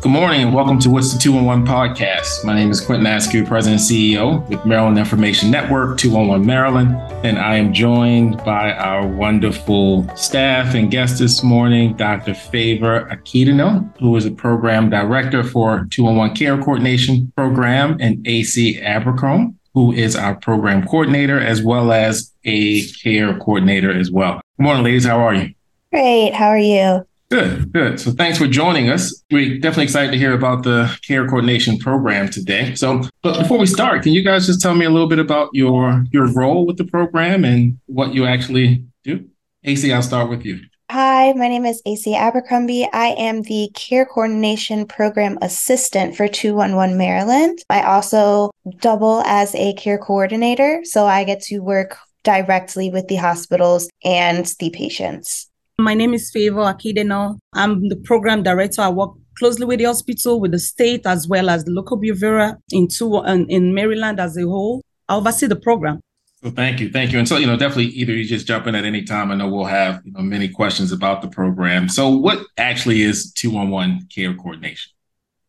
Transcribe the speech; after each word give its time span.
Good 0.00 0.12
morning 0.12 0.42
and 0.42 0.54
welcome 0.54 0.78
to 0.80 0.90
What's 0.90 1.14
the 1.14 1.18
211 1.18 1.66
podcast. 1.66 2.44
My 2.44 2.54
name 2.54 2.70
is 2.70 2.78
Quentin 2.82 3.06
Askew, 3.06 3.46
President 3.46 3.80
and 3.80 3.90
CEO 3.90 4.46
with 4.50 4.64
Maryland 4.66 4.98
Information 4.98 5.50
Network, 5.50 5.96
211 5.96 6.46
Maryland, 6.46 6.90
and 7.24 7.38
I 7.38 7.56
am 7.56 7.72
joined 7.72 8.36
by 8.44 8.72
our 8.72 9.06
wonderful 9.06 10.06
staff 10.14 10.74
and 10.74 10.90
guest 10.90 11.18
this 11.18 11.42
morning, 11.42 11.96
Dr. 11.96 12.34
Favour 12.34 13.08
Akhidenor, 13.10 13.90
who 13.98 14.14
is 14.16 14.26
a 14.26 14.30
program 14.30 14.90
director 14.90 15.42
for 15.42 15.86
211 15.90 16.36
Care 16.36 16.62
Coordination 16.62 17.32
Program, 17.34 17.96
and 17.98 18.26
AC 18.28 18.82
Abercrombie, 18.82 19.54
who 19.74 19.92
is 19.92 20.16
our 20.16 20.36
program 20.36 20.86
coordinator 20.86 21.38
as 21.38 21.62
well 21.62 21.92
as 21.92 22.32
a 22.44 22.86
care 22.88 23.36
coordinator 23.38 23.90
as 23.90 24.10
well. 24.10 24.40
Good 24.56 24.64
morning, 24.64 24.84
ladies. 24.84 25.04
How 25.04 25.18
are 25.18 25.34
you? 25.34 25.52
Great. 25.92 26.32
How 26.32 26.46
are 26.46 26.58
you? 26.58 27.06
Good, 27.30 27.72
good. 27.72 27.98
So 27.98 28.12
thanks 28.12 28.38
for 28.38 28.46
joining 28.46 28.90
us. 28.90 29.24
We're 29.30 29.58
definitely 29.58 29.84
excited 29.84 30.12
to 30.12 30.18
hear 30.18 30.34
about 30.34 30.62
the 30.62 30.96
care 31.04 31.26
coordination 31.26 31.78
program 31.78 32.28
today. 32.28 32.74
So, 32.76 33.02
but 33.22 33.38
before 33.38 33.58
we 33.58 33.66
start, 33.66 34.02
can 34.02 34.12
you 34.12 34.22
guys 34.22 34.46
just 34.46 34.60
tell 34.60 34.74
me 34.74 34.84
a 34.84 34.90
little 34.90 35.08
bit 35.08 35.18
about 35.18 35.50
your 35.52 36.04
your 36.12 36.32
role 36.32 36.66
with 36.66 36.76
the 36.76 36.84
program 36.84 37.44
and 37.44 37.80
what 37.86 38.14
you 38.14 38.26
actually 38.26 38.84
do? 39.02 39.28
AC, 39.64 39.92
I'll 39.92 40.02
start 40.02 40.28
with 40.30 40.44
you. 40.44 40.60
Hi, 41.16 41.32
my 41.32 41.46
name 41.46 41.64
is 41.64 41.80
AC 41.86 42.16
Abercrombie. 42.16 42.88
I 42.92 43.14
am 43.16 43.42
the 43.42 43.70
Care 43.72 44.04
Coordination 44.04 44.84
Program 44.84 45.38
Assistant 45.42 46.16
for 46.16 46.26
211 46.26 46.98
Maryland. 46.98 47.60
I 47.70 47.82
also 47.82 48.50
double 48.80 49.20
as 49.20 49.54
a 49.54 49.74
care 49.74 49.96
coordinator, 49.96 50.80
so 50.82 51.06
I 51.06 51.22
get 51.22 51.40
to 51.42 51.60
work 51.60 51.98
directly 52.24 52.90
with 52.90 53.06
the 53.06 53.14
hospitals 53.14 53.88
and 54.02 54.44
the 54.58 54.70
patients. 54.70 55.48
My 55.78 55.94
name 55.94 56.14
is 56.14 56.32
Favour 56.32 56.62
Akhidenor. 56.62 57.36
I'm 57.52 57.88
the 57.88 57.96
program 58.02 58.42
director. 58.42 58.82
I 58.82 58.88
work 58.88 59.12
closely 59.38 59.66
with 59.66 59.78
the 59.78 59.84
hospital, 59.84 60.40
with 60.40 60.50
the 60.50 60.58
state, 60.58 61.06
as 61.06 61.28
well 61.28 61.48
as 61.48 61.62
the 61.62 61.70
local 61.70 61.96
bureau 61.96 62.56
in 62.72 62.88
two 62.88 63.22
in 63.24 63.72
Maryland 63.72 64.18
as 64.18 64.36
a 64.36 64.42
whole. 64.42 64.82
I 65.08 65.14
oversee 65.14 65.46
the 65.46 65.54
program. 65.54 66.00
Well, 66.44 66.52
thank 66.52 66.78
you, 66.78 66.90
thank 66.90 67.10
you. 67.10 67.18
And 67.18 67.26
so, 67.26 67.38
you 67.38 67.46
know, 67.46 67.56
definitely 67.56 67.86
either 67.86 68.12
you 68.12 68.26
just 68.26 68.46
jump 68.46 68.66
in 68.66 68.74
at 68.74 68.84
any 68.84 69.02
time. 69.02 69.30
I 69.30 69.34
know 69.34 69.48
we'll 69.48 69.64
have 69.64 70.02
you 70.04 70.12
know 70.12 70.20
many 70.20 70.46
questions 70.46 70.92
about 70.92 71.22
the 71.22 71.28
program. 71.28 71.88
So, 71.88 72.10
what 72.10 72.38
actually 72.58 73.00
is 73.00 73.32
211 73.32 74.08
Care 74.14 74.34
Coordination? 74.34 74.92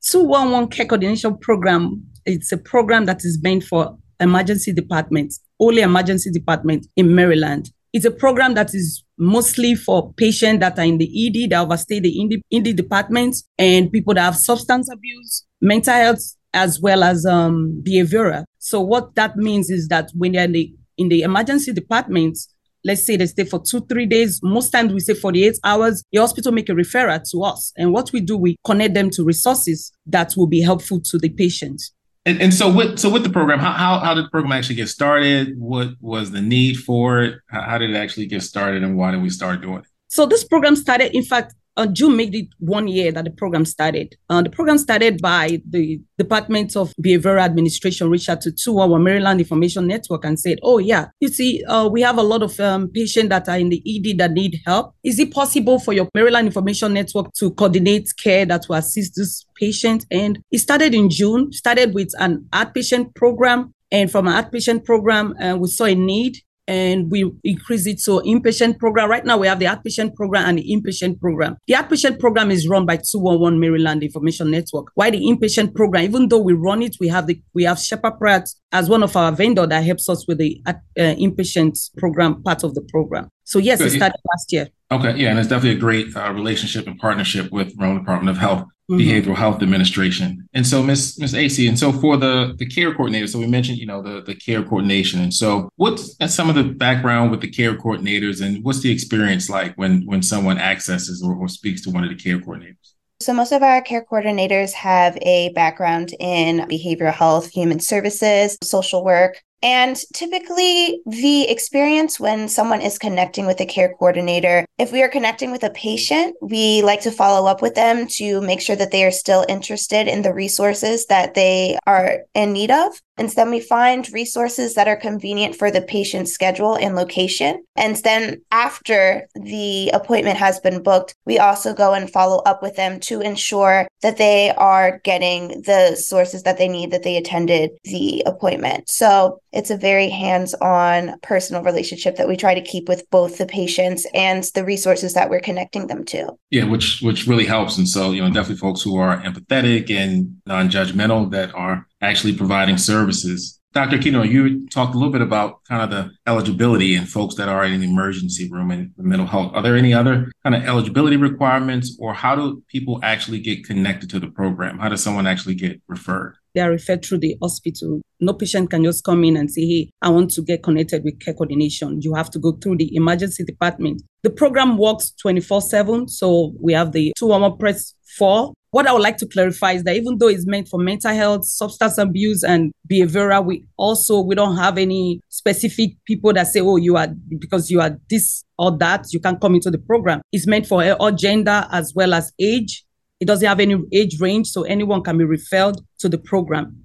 211 0.05 0.69
Care 0.69 0.85
Coordination 0.85 1.37
Program. 1.39 2.01
It's 2.25 2.53
a 2.53 2.57
program 2.57 3.07
that 3.07 3.25
is 3.25 3.43
meant 3.43 3.65
for 3.65 3.97
emergency 4.21 4.71
departments, 4.71 5.41
only 5.59 5.81
emergency 5.81 6.31
department 6.31 6.87
in 6.95 7.13
Maryland. 7.13 7.71
It's 7.91 8.05
a 8.05 8.11
program 8.11 8.53
that 8.53 8.73
is 8.73 9.03
mostly 9.17 9.75
for 9.75 10.13
patients 10.13 10.61
that 10.61 10.79
are 10.79 10.85
in 10.85 10.97
the 10.97 11.27
ED, 11.27 11.49
that 11.49 11.61
overstay 11.61 11.99
the 11.99 12.23
ED, 12.23 12.41
ED 12.53 12.73
departments, 12.73 13.43
and 13.57 13.91
people 13.91 14.13
that 14.13 14.21
have 14.21 14.37
substance 14.37 14.89
abuse, 14.89 15.45
mental 15.59 15.93
health, 15.93 16.37
as 16.53 16.79
well 16.79 17.03
as 17.03 17.25
um, 17.25 17.83
behavioral. 17.85 18.45
So 18.59 18.79
what 18.79 19.15
that 19.15 19.35
means 19.35 19.69
is 19.69 19.89
that 19.89 20.09
when 20.13 20.31
they're 20.31 20.45
in 20.45 20.53
the 20.53 20.73
in 20.97 21.09
the 21.09 21.21
emergency 21.21 21.73
departments, 21.73 22.47
let's 22.83 23.05
say 23.05 23.17
they 23.17 23.25
stay 23.25 23.43
for 23.43 23.61
two, 23.61 23.81
three 23.87 24.05
days. 24.05 24.39
Most 24.43 24.69
times 24.69 24.93
we 24.93 24.99
say 24.99 25.13
48 25.13 25.59
hours. 25.63 26.03
The 26.11 26.19
hospital 26.19 26.51
make 26.51 26.69
a 26.69 26.73
referral 26.73 27.21
to 27.31 27.43
us. 27.43 27.73
And 27.77 27.91
what 27.91 28.11
we 28.13 28.21
do, 28.21 28.37
we 28.37 28.57
connect 28.63 28.93
them 28.93 29.09
to 29.11 29.23
resources 29.23 29.91
that 30.05 30.33
will 30.37 30.47
be 30.47 30.61
helpful 30.61 31.01
to 31.01 31.17
the 31.17 31.29
patient. 31.29 31.81
And, 32.27 32.41
and 32.41 32.53
so 32.53 32.71
with 32.71 32.97
so 32.97 33.09
with 33.09 33.23
the 33.23 33.29
program, 33.29 33.59
how, 33.59 33.71
how, 33.73 33.99
how 33.99 34.13
did 34.15 34.25
the 34.25 34.29
program 34.29 34.51
actually 34.51 34.75
get 34.75 34.89
started? 34.89 35.53
What 35.59 35.89
was 36.01 36.31
the 36.31 36.41
need 36.41 36.77
for 36.77 37.21
it? 37.21 37.35
How, 37.47 37.61
how 37.61 37.77
did 37.77 37.91
it 37.91 37.95
actually 37.95 38.25
get 38.25 38.41
started, 38.41 38.81
and 38.81 38.97
why 38.97 39.11
did 39.11 39.21
we 39.21 39.29
start 39.29 39.61
doing 39.61 39.79
it? 39.79 39.85
So 40.07 40.25
this 40.25 40.43
program 40.43 40.75
started, 40.75 41.15
in 41.15 41.23
fact, 41.23 41.53
uh, 41.77 41.85
June 41.87 42.15
made 42.15 42.33
it 42.35 42.47
one 42.59 42.87
year 42.87 43.11
that 43.11 43.25
the 43.25 43.31
program 43.31 43.65
started. 43.65 44.15
Uh, 44.29 44.41
the 44.41 44.49
program 44.49 44.77
started 44.77 45.21
by 45.21 45.61
the 45.69 45.99
Department 46.17 46.75
of 46.75 46.93
Behavioral 47.01 47.41
Administration 47.41 48.09
reached 48.09 48.29
out 48.29 48.41
to 48.41 48.79
our 48.79 48.97
Maryland 48.99 49.39
Information 49.39 49.87
Network 49.87 50.25
and 50.25 50.39
said, 50.39 50.59
"Oh 50.63 50.77
yeah, 50.77 51.07
you 51.19 51.27
see, 51.27 51.63
uh, 51.65 51.87
we 51.87 52.01
have 52.01 52.17
a 52.17 52.23
lot 52.23 52.43
of 52.43 52.59
um, 52.59 52.89
patients 52.89 53.29
that 53.29 53.49
are 53.49 53.57
in 53.57 53.69
the 53.69 53.81
ED 53.85 54.17
that 54.19 54.31
need 54.31 54.61
help. 54.65 54.93
Is 55.03 55.19
it 55.19 55.31
possible 55.31 55.79
for 55.79 55.93
your 55.93 56.07
Maryland 56.13 56.47
Information 56.47 56.93
Network 56.93 57.33
to 57.33 57.51
coordinate 57.51 58.09
care 58.21 58.45
that 58.45 58.65
will 58.69 58.77
assist 58.77 59.15
this 59.15 59.45
patient?" 59.55 60.05
And 60.11 60.39
it 60.51 60.59
started 60.59 60.93
in 60.93 61.09
June. 61.09 61.51
Started 61.51 61.93
with 61.93 62.11
an 62.19 62.47
outpatient 62.53 63.15
program, 63.15 63.73
and 63.91 64.09
from 64.09 64.27
an 64.27 64.33
outpatient 64.41 64.85
program, 64.85 65.35
uh, 65.41 65.57
we 65.57 65.67
saw 65.67 65.85
a 65.85 65.95
need 65.95 66.37
and 66.67 67.11
we 67.11 67.31
increase 67.43 67.85
it 67.85 67.99
to 68.03 68.21
inpatient 68.21 68.79
program. 68.79 69.09
Right 69.09 69.25
now, 69.25 69.37
we 69.37 69.47
have 69.47 69.59
the 69.59 69.65
outpatient 69.65 70.15
program 70.15 70.49
and 70.49 70.57
the 70.57 70.63
inpatient 70.63 71.19
program. 71.19 71.57
The 71.67 71.75
outpatient 71.75 72.19
program 72.19 72.51
is 72.51 72.67
run 72.67 72.85
by 72.85 72.97
211 72.97 73.59
Maryland 73.59 74.03
Information 74.03 74.51
Network. 74.51 74.87
Why 74.95 75.09
the 75.09 75.21
inpatient 75.21 75.75
program, 75.75 76.03
even 76.03 76.29
though 76.29 76.41
we 76.41 76.53
run 76.53 76.81
it, 76.81 76.95
we 76.99 77.07
have 77.09 77.27
the 77.27 77.41
we 77.53 77.63
have 77.63 77.79
Sheppard 77.79 78.19
Pratt 78.19 78.49
as 78.71 78.89
one 78.89 79.03
of 79.03 79.15
our 79.15 79.31
vendor 79.31 79.65
that 79.67 79.83
helps 79.83 80.09
us 80.09 80.27
with 80.27 80.37
the 80.37 80.61
uh, 80.65 80.73
inpatient 80.97 81.77
program 81.97 82.41
part 82.43 82.63
of 82.63 82.73
the 82.73 82.81
program. 82.81 83.29
So 83.43 83.59
yes, 83.59 83.79
it 83.79 83.91
started 83.91 84.19
last 84.31 84.51
year. 84.51 84.67
Okay, 84.91 85.15
yeah, 85.15 85.29
and 85.29 85.39
it's 85.39 85.47
definitely 85.47 85.77
a 85.77 85.79
great 85.79 86.15
uh, 86.15 86.31
relationship 86.31 86.87
and 86.87 86.97
partnership 86.99 87.51
with 87.51 87.77
Maryland 87.77 88.01
Department 88.01 88.35
of 88.35 88.41
Health 88.41 88.67
mm-hmm. 88.89 88.99
Behavioral 88.99 89.35
Health 89.35 89.61
Administration. 89.61 90.47
And 90.53 90.65
so, 90.65 90.81
Miss 90.83 91.19
Miss 91.19 91.33
AC, 91.33 91.67
and 91.67 91.77
so 91.77 91.91
for 91.91 92.17
the 92.17 92.55
the 92.57 92.65
care 92.65 92.93
coordinator, 92.93 93.27
so 93.27 93.39
we 93.39 93.47
mentioned 93.47 93.77
you 93.77 93.85
know 93.85 94.01
the 94.01 94.21
the 94.21 94.35
care 94.35 94.63
coordination, 94.63 95.21
and 95.21 95.33
so 95.33 95.69
what's 95.75 96.15
some 96.33 96.49
of 96.49 96.55
the 96.55 96.63
background 96.63 97.31
with 97.31 97.41
the 97.41 97.49
care 97.49 97.75
coordinators, 97.75 98.45
and 98.45 98.63
what's 98.63 98.81
the 98.81 98.91
experience 98.91 99.49
like 99.49 99.75
when 99.75 100.05
when 100.05 100.21
someone 100.21 100.57
accesses 100.57 101.21
or, 101.23 101.35
or 101.35 101.47
speaks 101.47 101.81
to 101.83 101.91
one 101.91 102.03
of 102.03 102.09
the 102.09 102.15
care 102.15 102.39
coordinators? 102.39 102.95
So, 103.21 103.33
most 103.33 103.53
of 103.53 103.63
our 103.63 103.81
care 103.81 104.05
coordinators 104.05 104.73
have 104.73 105.17
a 105.21 105.49
background 105.53 106.13
in 106.19 106.59
behavioral 106.67 107.13
health, 107.13 107.49
human 107.49 107.79
services, 107.79 108.57
social 108.61 109.03
work. 109.05 109.41
And 109.61 109.97
typically, 110.13 111.01
the 111.05 111.49
experience 111.49 112.19
when 112.19 112.47
someone 112.47 112.81
is 112.81 112.99
connecting 112.99 113.45
with 113.45 113.59
a 113.59 113.65
care 113.65 113.93
coordinator, 113.97 114.65
if 114.77 114.91
we 114.91 115.01
are 115.01 115.09
connecting 115.09 115.51
with 115.51 115.63
a 115.63 115.69
patient, 115.71 116.35
we 116.41 116.81
like 116.81 117.01
to 117.01 117.11
follow 117.11 117.47
up 117.47 117.61
with 117.61 117.75
them 117.75 118.07
to 118.07 118.41
make 118.41 118.61
sure 118.61 118.75
that 118.75 118.91
they 118.91 119.03
are 119.05 119.11
still 119.11 119.45
interested 119.47 120.07
in 120.07 120.21
the 120.21 120.33
resources 120.33 121.05
that 121.07 121.33
they 121.33 121.77
are 121.87 122.19
in 122.33 122.53
need 122.53 122.71
of. 122.71 122.93
And 123.17 123.29
then 123.29 123.49
we 123.49 123.61
find 123.61 124.11
resources 124.11 124.75
that 124.75 124.89
are 124.89 124.97
convenient 124.97 125.55
for 125.55 125.71
the 125.71 125.81
patient's 125.81 126.33
schedule 126.33 126.75
and 126.75 126.95
location. 126.95 127.63
And 127.77 127.95
then 127.97 128.41
after 128.51 129.25
the 129.35 129.89
appointment 129.93 130.37
has 130.37 130.59
been 130.59 130.83
booked, 130.83 131.15
we 131.25 131.39
also 131.39 131.73
go 131.73 131.93
and 131.93 132.11
follow 132.11 132.39
up 132.39 132.61
with 132.61 132.75
them 132.75 132.99
to 133.01 133.21
ensure 133.21 133.87
that 134.01 134.17
they 134.17 134.51
are 134.51 134.99
getting 135.05 135.61
the 135.61 135.95
sources 135.95 136.43
that 136.43 136.57
they 136.57 136.67
need 136.67 136.91
that 136.91 137.03
they 137.03 137.15
attended 137.15 137.71
the 137.85 138.21
appointment. 138.25 138.89
So 138.89 139.39
it's 139.55 139.71
a 139.71 139.77
very 139.77 140.09
hands 140.09 140.53
on 140.55 141.17
personal 141.21 141.63
relationship 141.63 142.17
that 142.17 142.27
we 142.27 142.35
try 142.35 142.53
to 142.53 142.61
keep 142.61 142.87
with 142.87 143.09
both 143.09 143.37
the 143.37 143.45
patients 143.45 144.05
and 144.13 144.43
the 144.53 144.65
resources 144.65 145.13
that 145.13 145.29
we're 145.29 145.39
connecting 145.39 145.87
them 145.87 146.03
to. 146.05 146.33
Yeah, 146.51 146.65
which 146.65 147.01
which 147.01 147.25
really 147.25 147.45
helps. 147.45 147.77
And 147.77 147.87
so, 147.87 148.11
you 148.11 148.21
know, 148.21 148.27
definitely 148.27 148.57
folks 148.57 148.81
who 148.81 148.97
are 148.97 149.21
empathetic 149.21 149.89
and 149.89 150.37
non-judgmental 150.45 151.31
that 151.31 151.55
are 151.55 151.87
actually 152.01 152.35
providing 152.35 152.77
services. 152.77 153.59
Dr. 153.75 153.97
Kino, 153.97 154.23
you 154.23 154.65
talked 154.69 154.95
a 154.95 154.97
little 154.97 155.11
bit 155.11 155.21
about 155.21 155.61
kind 155.65 155.81
of 155.83 155.89
the 155.89 156.09
eligibility 156.31 156.95
and 156.95 157.09
folks 157.09 157.35
that 157.35 157.49
are 157.49 157.65
in 157.65 157.81
the 157.81 157.89
emergency 157.89 158.49
room 158.49 158.71
and 158.71 158.93
mental 158.97 159.27
health. 159.27 159.51
Are 159.53 159.61
there 159.61 159.75
any 159.75 159.93
other 159.93 160.31
kind 160.43 160.55
of 160.55 160.63
eligibility 160.63 161.17
requirements 161.17 161.97
or 161.99 162.13
how 162.13 162.37
do 162.37 162.63
people 162.69 163.01
actually 163.03 163.41
get 163.41 163.65
connected 163.65 164.09
to 164.11 164.19
the 164.21 164.27
program? 164.27 164.79
How 164.79 164.87
does 164.87 165.03
someone 165.03 165.27
actually 165.27 165.55
get 165.55 165.81
referred? 165.89 166.37
They 166.53 166.61
are 166.61 166.71
referred 166.71 167.03
through 167.03 167.17
the 167.17 167.37
hospital. 167.41 167.99
No 168.21 168.31
patient 168.31 168.69
can 168.69 168.85
just 168.85 169.03
come 169.03 169.25
in 169.25 169.35
and 169.35 169.51
say, 169.51 169.65
Hey, 169.65 169.89
I 170.01 170.07
want 170.07 170.31
to 170.31 170.41
get 170.41 170.63
connected 170.63 171.03
with 171.03 171.19
care 171.19 171.33
coordination. 171.33 172.01
You 172.01 172.13
have 172.15 172.29
to 172.31 172.39
go 172.39 172.53
through 172.53 172.77
the 172.77 172.95
emergency 172.95 173.43
department. 173.43 174.03
The 174.23 174.29
program 174.29 174.77
works 174.77 175.11
24 175.21 175.61
7. 175.61 176.07
So 176.07 176.53
we 176.61 176.71
have 176.71 176.93
the 176.93 177.11
two 177.17 177.25
211 177.27 177.57
press 177.57 177.93
4 178.17 178.53
what 178.75 178.87
I 178.87 178.91
would 178.91 179.03
like 179.03 179.15
to 179.19 179.25
clarify 179.25 179.71
is 179.71 179.85
that 179.85 179.95
even 179.95 180.17
though 180.17 180.27
it's 180.27 180.45
meant 180.45 180.67
for 180.67 180.77
mental 180.77 181.13
health, 181.13 181.45
substance 181.45 181.97
abuse, 181.97 182.43
and 182.43 182.73
behavioral, 182.91 183.45
we 183.45 183.63
also 183.77 184.19
we 184.19 184.35
don't 184.35 184.57
have 184.57 184.77
any 184.77 185.21
specific 185.29 185.91
people 186.05 186.33
that 186.33 186.47
say, 186.47 186.59
"Oh, 186.59 186.75
you 186.75 186.97
are 186.97 187.07
because 187.39 187.71
you 187.71 187.79
are 187.79 187.97
this 188.09 188.43
or 188.57 188.77
that, 188.79 189.05
you 189.13 189.21
can 189.21 189.37
come 189.37 189.55
into 189.55 189.71
the 189.71 189.77
program." 189.77 190.19
It's 190.33 190.45
meant 190.45 190.67
for 190.67 190.83
all 190.95 191.13
gender 191.13 191.65
as 191.71 191.93
well 191.95 192.13
as 192.13 192.33
age. 192.37 192.83
It 193.21 193.27
doesn't 193.27 193.47
have 193.47 193.61
any 193.61 193.77
age 193.93 194.19
range, 194.19 194.47
so 194.47 194.63
anyone 194.63 195.03
can 195.03 195.17
be 195.17 195.23
referred 195.23 195.77
to 195.99 196.09
the 196.09 196.17
program. 196.17 196.75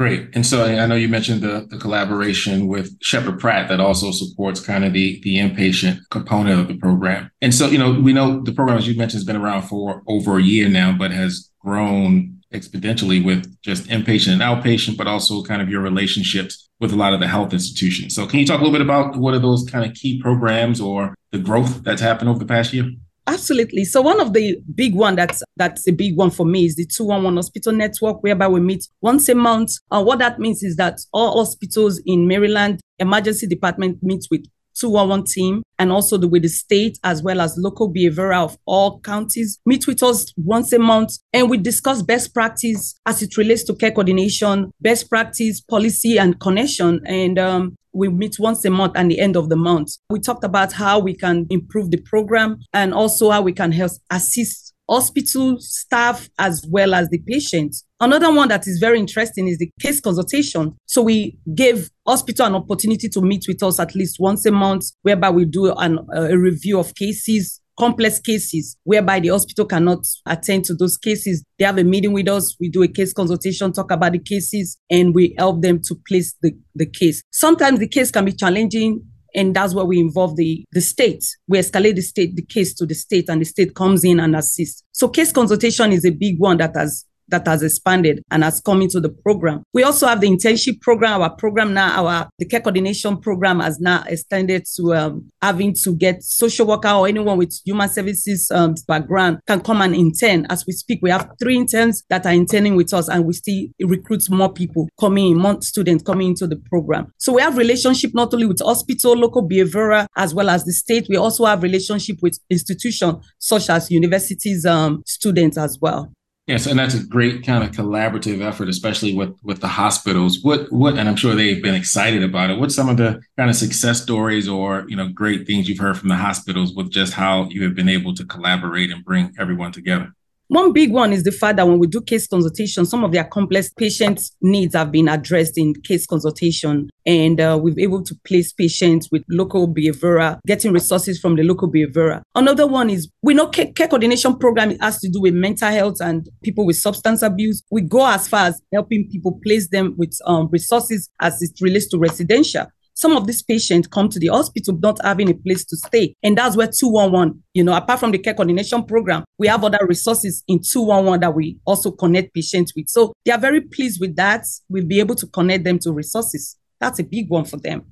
Great. 0.00 0.30
And 0.32 0.46
so 0.46 0.64
I 0.64 0.86
know 0.86 0.94
you 0.94 1.10
mentioned 1.10 1.42
the, 1.42 1.66
the 1.68 1.76
collaboration 1.76 2.68
with 2.68 2.96
Sheppard 3.02 3.38
Pratt 3.38 3.68
that 3.68 3.80
also 3.80 4.12
supports 4.12 4.58
kind 4.58 4.82
of 4.82 4.94
the, 4.94 5.20
the 5.24 5.36
inpatient 5.36 5.98
component 6.08 6.58
of 6.58 6.68
the 6.68 6.78
program. 6.78 7.30
And 7.42 7.54
so, 7.54 7.66
you 7.66 7.76
know, 7.76 7.92
we 7.92 8.14
know 8.14 8.40
the 8.42 8.52
program, 8.52 8.78
as 8.78 8.88
you 8.88 8.96
mentioned, 8.96 9.18
has 9.18 9.24
been 9.24 9.36
around 9.36 9.64
for 9.64 10.02
over 10.06 10.38
a 10.38 10.42
year 10.42 10.70
now, 10.70 10.96
but 10.96 11.10
has 11.10 11.50
grown 11.58 12.40
exponentially 12.50 13.22
with 13.22 13.54
just 13.60 13.88
inpatient 13.88 14.32
and 14.32 14.40
outpatient, 14.40 14.96
but 14.96 15.06
also 15.06 15.42
kind 15.42 15.60
of 15.60 15.68
your 15.68 15.82
relationships 15.82 16.70
with 16.80 16.94
a 16.94 16.96
lot 16.96 17.12
of 17.12 17.20
the 17.20 17.28
health 17.28 17.52
institutions. 17.52 18.14
So 18.14 18.26
can 18.26 18.38
you 18.38 18.46
talk 18.46 18.62
a 18.62 18.64
little 18.64 18.72
bit 18.72 18.80
about 18.80 19.18
what 19.18 19.34
are 19.34 19.38
those 19.38 19.68
kind 19.68 19.84
of 19.84 19.94
key 19.94 20.18
programs 20.18 20.80
or 20.80 21.14
the 21.30 21.38
growth 21.38 21.84
that's 21.84 22.00
happened 22.00 22.30
over 22.30 22.38
the 22.38 22.46
past 22.46 22.72
year? 22.72 22.90
Absolutely. 23.26 23.84
So 23.84 24.02
one 24.02 24.20
of 24.20 24.32
the 24.32 24.56
big 24.74 24.94
one 24.94 25.14
that's 25.14 25.42
that's 25.56 25.86
a 25.86 25.92
big 25.92 26.16
one 26.16 26.30
for 26.30 26.44
me 26.44 26.64
is 26.64 26.74
the 26.74 26.86
211 26.86 27.36
hospital 27.36 27.72
network, 27.72 28.22
whereby 28.22 28.48
we 28.48 28.60
meet 28.60 28.86
once 29.02 29.28
a 29.28 29.34
month. 29.34 29.70
Uh, 29.90 30.02
what 30.02 30.18
that 30.18 30.38
means 30.38 30.62
is 30.62 30.76
that 30.76 30.98
all 31.12 31.38
hospitals 31.38 32.00
in 32.06 32.26
Maryland 32.26 32.80
emergency 32.98 33.46
department 33.46 33.98
meets 34.02 34.28
with 34.30 34.44
211 34.78 35.24
team 35.26 35.62
and 35.78 35.90
also 35.90 36.16
the, 36.16 36.28
with 36.28 36.42
the 36.42 36.48
state 36.48 36.98
as 37.04 37.22
well 37.22 37.40
as 37.40 37.56
local 37.56 37.92
behavioral 37.92 38.44
of 38.44 38.58
all 38.66 39.00
counties 39.00 39.58
meet 39.66 39.86
with 39.86 40.02
us 40.02 40.32
once 40.36 40.72
a 40.72 40.78
month 40.78 41.18
and 41.32 41.50
we 41.50 41.56
discuss 41.56 42.02
best 42.02 42.34
practice 42.34 42.94
as 43.06 43.22
it 43.22 43.36
relates 43.36 43.64
to 43.64 43.74
care 43.74 43.90
coordination, 43.90 44.72
best 44.80 45.08
practice, 45.08 45.60
policy 45.60 46.18
and 46.18 46.40
connection. 46.40 47.00
And 47.06 47.38
um, 47.38 47.76
we 47.92 48.08
meet 48.08 48.38
once 48.38 48.64
a 48.64 48.70
month 48.70 48.96
at 48.96 49.08
the 49.08 49.18
end 49.18 49.36
of 49.36 49.48
the 49.48 49.56
month. 49.56 49.96
We 50.10 50.20
talked 50.20 50.44
about 50.44 50.72
how 50.72 50.98
we 50.98 51.14
can 51.14 51.46
improve 51.50 51.90
the 51.90 51.98
program 51.98 52.58
and 52.72 52.94
also 52.94 53.30
how 53.30 53.42
we 53.42 53.52
can 53.52 53.72
help 53.72 53.92
assist 54.10 54.74
hospital 54.88 55.56
staff 55.60 56.28
as 56.38 56.66
well 56.68 56.94
as 56.94 57.08
the 57.10 57.18
patients. 57.18 57.84
Another 58.02 58.32
one 58.32 58.48
that 58.48 58.66
is 58.66 58.78
very 58.78 58.98
interesting 58.98 59.46
is 59.46 59.58
the 59.58 59.70
case 59.78 60.00
consultation. 60.00 60.74
So 60.86 61.02
we 61.02 61.38
gave 61.54 61.90
hospital 62.06 62.46
an 62.46 62.54
opportunity 62.54 63.08
to 63.10 63.20
meet 63.20 63.44
with 63.46 63.62
us 63.62 63.78
at 63.78 63.94
least 63.94 64.16
once 64.18 64.46
a 64.46 64.50
month, 64.50 64.86
whereby 65.02 65.28
we 65.30 65.44
do 65.44 65.72
an, 65.72 65.98
a 66.14 66.36
review 66.36 66.78
of 66.78 66.94
cases 66.94 67.60
complex 67.78 68.18
cases 68.20 68.76
whereby 68.84 69.18
the 69.18 69.28
hospital 69.28 69.64
cannot 69.64 70.04
attend 70.26 70.66
to 70.66 70.74
those 70.74 70.98
cases. 70.98 71.42
They 71.58 71.64
have 71.64 71.78
a 71.78 71.84
meeting 71.84 72.12
with 72.12 72.28
us, 72.28 72.54
we 72.60 72.68
do 72.68 72.82
a 72.82 72.88
case 72.88 73.14
consultation, 73.14 73.72
talk 73.72 73.90
about 73.90 74.12
the 74.12 74.18
cases, 74.18 74.76
and 74.90 75.14
we 75.14 75.34
help 75.38 75.62
them 75.62 75.80
to 75.84 75.94
place 76.06 76.34
the, 76.42 76.52
the 76.74 76.84
case. 76.84 77.22
Sometimes 77.30 77.78
the 77.78 77.88
case 77.88 78.10
can 78.10 78.26
be 78.26 78.32
challenging 78.32 79.02
and 79.34 79.56
that's 79.56 79.74
where 79.74 79.84
we 79.84 79.98
involve 79.98 80.36
the 80.36 80.64
the 80.72 80.80
state 80.80 81.24
we 81.46 81.56
escalate 81.56 81.94
the 81.94 82.02
state 82.02 82.34
the 82.34 82.44
case 82.44 82.74
to 82.74 82.84
the 82.84 82.94
state 82.94 83.28
and 83.28 83.40
the 83.40 83.44
state 83.44 83.76
comes 83.76 84.02
in 84.02 84.18
and 84.18 84.34
assists 84.34 84.82
so 84.90 85.08
case 85.08 85.30
consultation 85.30 85.92
is 85.92 86.04
a 86.04 86.10
big 86.10 86.36
one 86.38 86.56
that 86.56 86.74
has 86.74 87.06
that 87.30 87.46
has 87.46 87.62
expanded 87.62 88.22
and 88.30 88.44
has 88.44 88.60
come 88.60 88.82
into 88.82 89.00
the 89.00 89.08
program. 89.08 89.62
We 89.72 89.82
also 89.82 90.06
have 90.06 90.20
the 90.20 90.28
internship 90.28 90.80
program. 90.80 91.20
Our 91.20 91.34
program 91.36 91.74
now, 91.74 92.04
our 92.04 92.28
the 92.38 92.46
care 92.46 92.60
coordination 92.60 93.18
program 93.18 93.60
has 93.60 93.80
now 93.80 94.04
extended 94.06 94.64
to 94.76 94.94
um, 94.94 95.30
having 95.42 95.74
to 95.84 95.94
get 95.94 96.22
social 96.22 96.66
worker 96.66 96.90
or 96.90 97.08
anyone 97.08 97.38
with 97.38 97.58
human 97.64 97.88
services 97.88 98.50
um, 98.50 98.74
background 98.86 99.40
can 99.46 99.60
come 99.60 99.82
and 99.82 99.94
intern. 99.94 100.46
As 100.50 100.64
we 100.66 100.72
speak, 100.72 101.00
we 101.02 101.10
have 101.10 101.30
three 101.38 101.56
interns 101.56 102.04
that 102.08 102.26
are 102.26 102.32
interning 102.32 102.76
with 102.76 102.92
us, 102.92 103.08
and 103.08 103.24
we 103.24 103.32
still 103.32 103.66
recruit 103.80 104.28
more 104.30 104.52
people 104.52 104.88
coming 104.98 105.32
in, 105.32 105.38
more 105.38 105.60
students 105.62 106.04
coming 106.04 106.28
into 106.28 106.46
the 106.46 106.56
program. 106.56 107.12
So 107.18 107.32
we 107.32 107.42
have 107.42 107.56
relationship 107.56 108.12
not 108.14 108.32
only 108.34 108.46
with 108.46 108.60
hospital, 108.60 109.14
local 109.14 109.48
behavioral, 109.48 110.06
as 110.16 110.34
well 110.34 110.50
as 110.50 110.64
the 110.64 110.72
state. 110.72 111.06
We 111.08 111.16
also 111.16 111.44
have 111.44 111.62
relationship 111.62 112.18
with 112.22 112.38
institutions 112.50 113.24
such 113.38 113.70
as 113.70 113.90
universities 113.90 114.66
um, 114.66 115.02
students 115.06 115.56
as 115.58 115.78
well. 115.80 116.12
Yes, 116.50 116.66
and 116.66 116.76
that's 116.76 116.94
a 116.94 117.04
great 117.04 117.46
kind 117.46 117.62
of 117.62 117.70
collaborative 117.70 118.40
effort, 118.44 118.68
especially 118.68 119.14
with 119.14 119.38
with 119.44 119.60
the 119.60 119.68
hospitals. 119.68 120.42
What 120.42 120.66
what, 120.72 120.98
and 120.98 121.08
I'm 121.08 121.14
sure 121.14 121.36
they've 121.36 121.62
been 121.62 121.76
excited 121.76 122.24
about 122.24 122.50
it. 122.50 122.58
What's 122.58 122.74
some 122.74 122.88
of 122.88 122.96
the 122.96 123.20
kind 123.38 123.48
of 123.48 123.54
success 123.54 124.02
stories 124.02 124.48
or 124.48 124.84
you 124.88 124.96
know 124.96 125.06
great 125.06 125.46
things 125.46 125.68
you've 125.68 125.78
heard 125.78 125.96
from 125.96 126.08
the 126.08 126.16
hospitals 126.16 126.74
with 126.74 126.90
just 126.90 127.12
how 127.12 127.44
you 127.50 127.62
have 127.62 127.76
been 127.76 127.88
able 127.88 128.14
to 128.14 128.24
collaborate 128.24 128.90
and 128.90 129.04
bring 129.04 129.32
everyone 129.38 129.70
together? 129.70 130.12
One 130.50 130.72
big 130.72 130.90
one 130.90 131.12
is 131.12 131.22
the 131.22 131.30
fact 131.30 131.58
that 131.58 131.68
when 131.68 131.78
we 131.78 131.86
do 131.86 132.00
case 132.00 132.26
consultation, 132.26 132.84
some 132.84 133.04
of 133.04 133.12
their 133.12 133.22
complex 133.22 133.72
patients' 133.72 134.34
needs 134.40 134.74
have 134.74 134.90
been 134.90 135.06
addressed 135.06 135.56
in 135.56 135.74
case 135.74 136.08
consultation. 136.08 136.90
And 137.06 137.40
uh, 137.40 137.56
we've 137.62 137.78
able 137.78 138.02
to 138.02 138.16
place 138.26 138.52
patients 138.52 139.08
with 139.12 139.22
local 139.30 139.72
behavioral, 139.72 140.40
getting 140.48 140.72
resources 140.72 141.20
from 141.20 141.36
the 141.36 141.44
local 141.44 141.70
behavioral. 141.70 142.22
Another 142.34 142.66
one 142.66 142.90
is 142.90 143.08
we 143.22 143.32
know 143.32 143.46
care, 143.46 143.70
care 143.70 143.86
coordination 143.86 144.36
program 144.38 144.76
has 144.80 144.98
to 144.98 145.08
do 145.08 145.20
with 145.20 145.34
mental 145.34 145.70
health 145.70 145.98
and 146.00 146.28
people 146.42 146.66
with 146.66 146.76
substance 146.76 147.22
abuse. 147.22 147.62
We 147.70 147.82
go 147.82 148.04
as 148.04 148.26
far 148.26 148.46
as 148.46 148.60
helping 148.72 149.08
people 149.08 149.38
place 149.44 149.68
them 149.68 149.94
with 149.96 150.18
um, 150.26 150.48
resources 150.50 151.08
as 151.20 151.40
it 151.42 151.52
relates 151.60 151.86
to 151.90 151.98
residential 151.98 152.66
some 152.94 153.16
of 153.16 153.26
these 153.26 153.42
patients 153.42 153.88
come 153.88 154.08
to 154.08 154.18
the 154.18 154.28
hospital 154.28 154.78
not 154.80 155.02
having 155.04 155.30
a 155.30 155.34
place 155.34 155.64
to 155.64 155.76
stay. 155.76 156.14
And 156.22 156.36
that's 156.36 156.56
where 156.56 156.66
211, 156.66 157.42
you 157.54 157.64
know, 157.64 157.74
apart 157.74 158.00
from 158.00 158.10
the 158.10 158.18
care 158.18 158.34
coordination 158.34 158.84
program, 158.84 159.24
we 159.38 159.46
have 159.46 159.64
other 159.64 159.80
resources 159.86 160.42
in 160.48 160.60
211 160.60 161.20
that 161.20 161.34
we 161.34 161.58
also 161.64 161.90
connect 161.90 162.34
patients 162.34 162.74
with. 162.74 162.88
So 162.88 163.12
they 163.24 163.32
are 163.32 163.38
very 163.38 163.60
pleased 163.60 164.00
with 164.00 164.16
that. 164.16 164.44
We'll 164.68 164.86
be 164.86 165.00
able 165.00 165.14
to 165.16 165.26
connect 165.26 165.64
them 165.64 165.78
to 165.80 165.92
resources. 165.92 166.56
That's 166.78 166.98
a 166.98 167.04
big 167.04 167.28
one 167.28 167.44
for 167.44 167.56
them. 167.56 167.84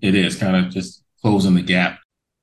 It 0.00 0.14
is 0.14 0.36
kind 0.36 0.56
of 0.56 0.72
just 0.72 1.02
closing 1.20 1.54
the 1.54 1.62
gap. 1.62 1.98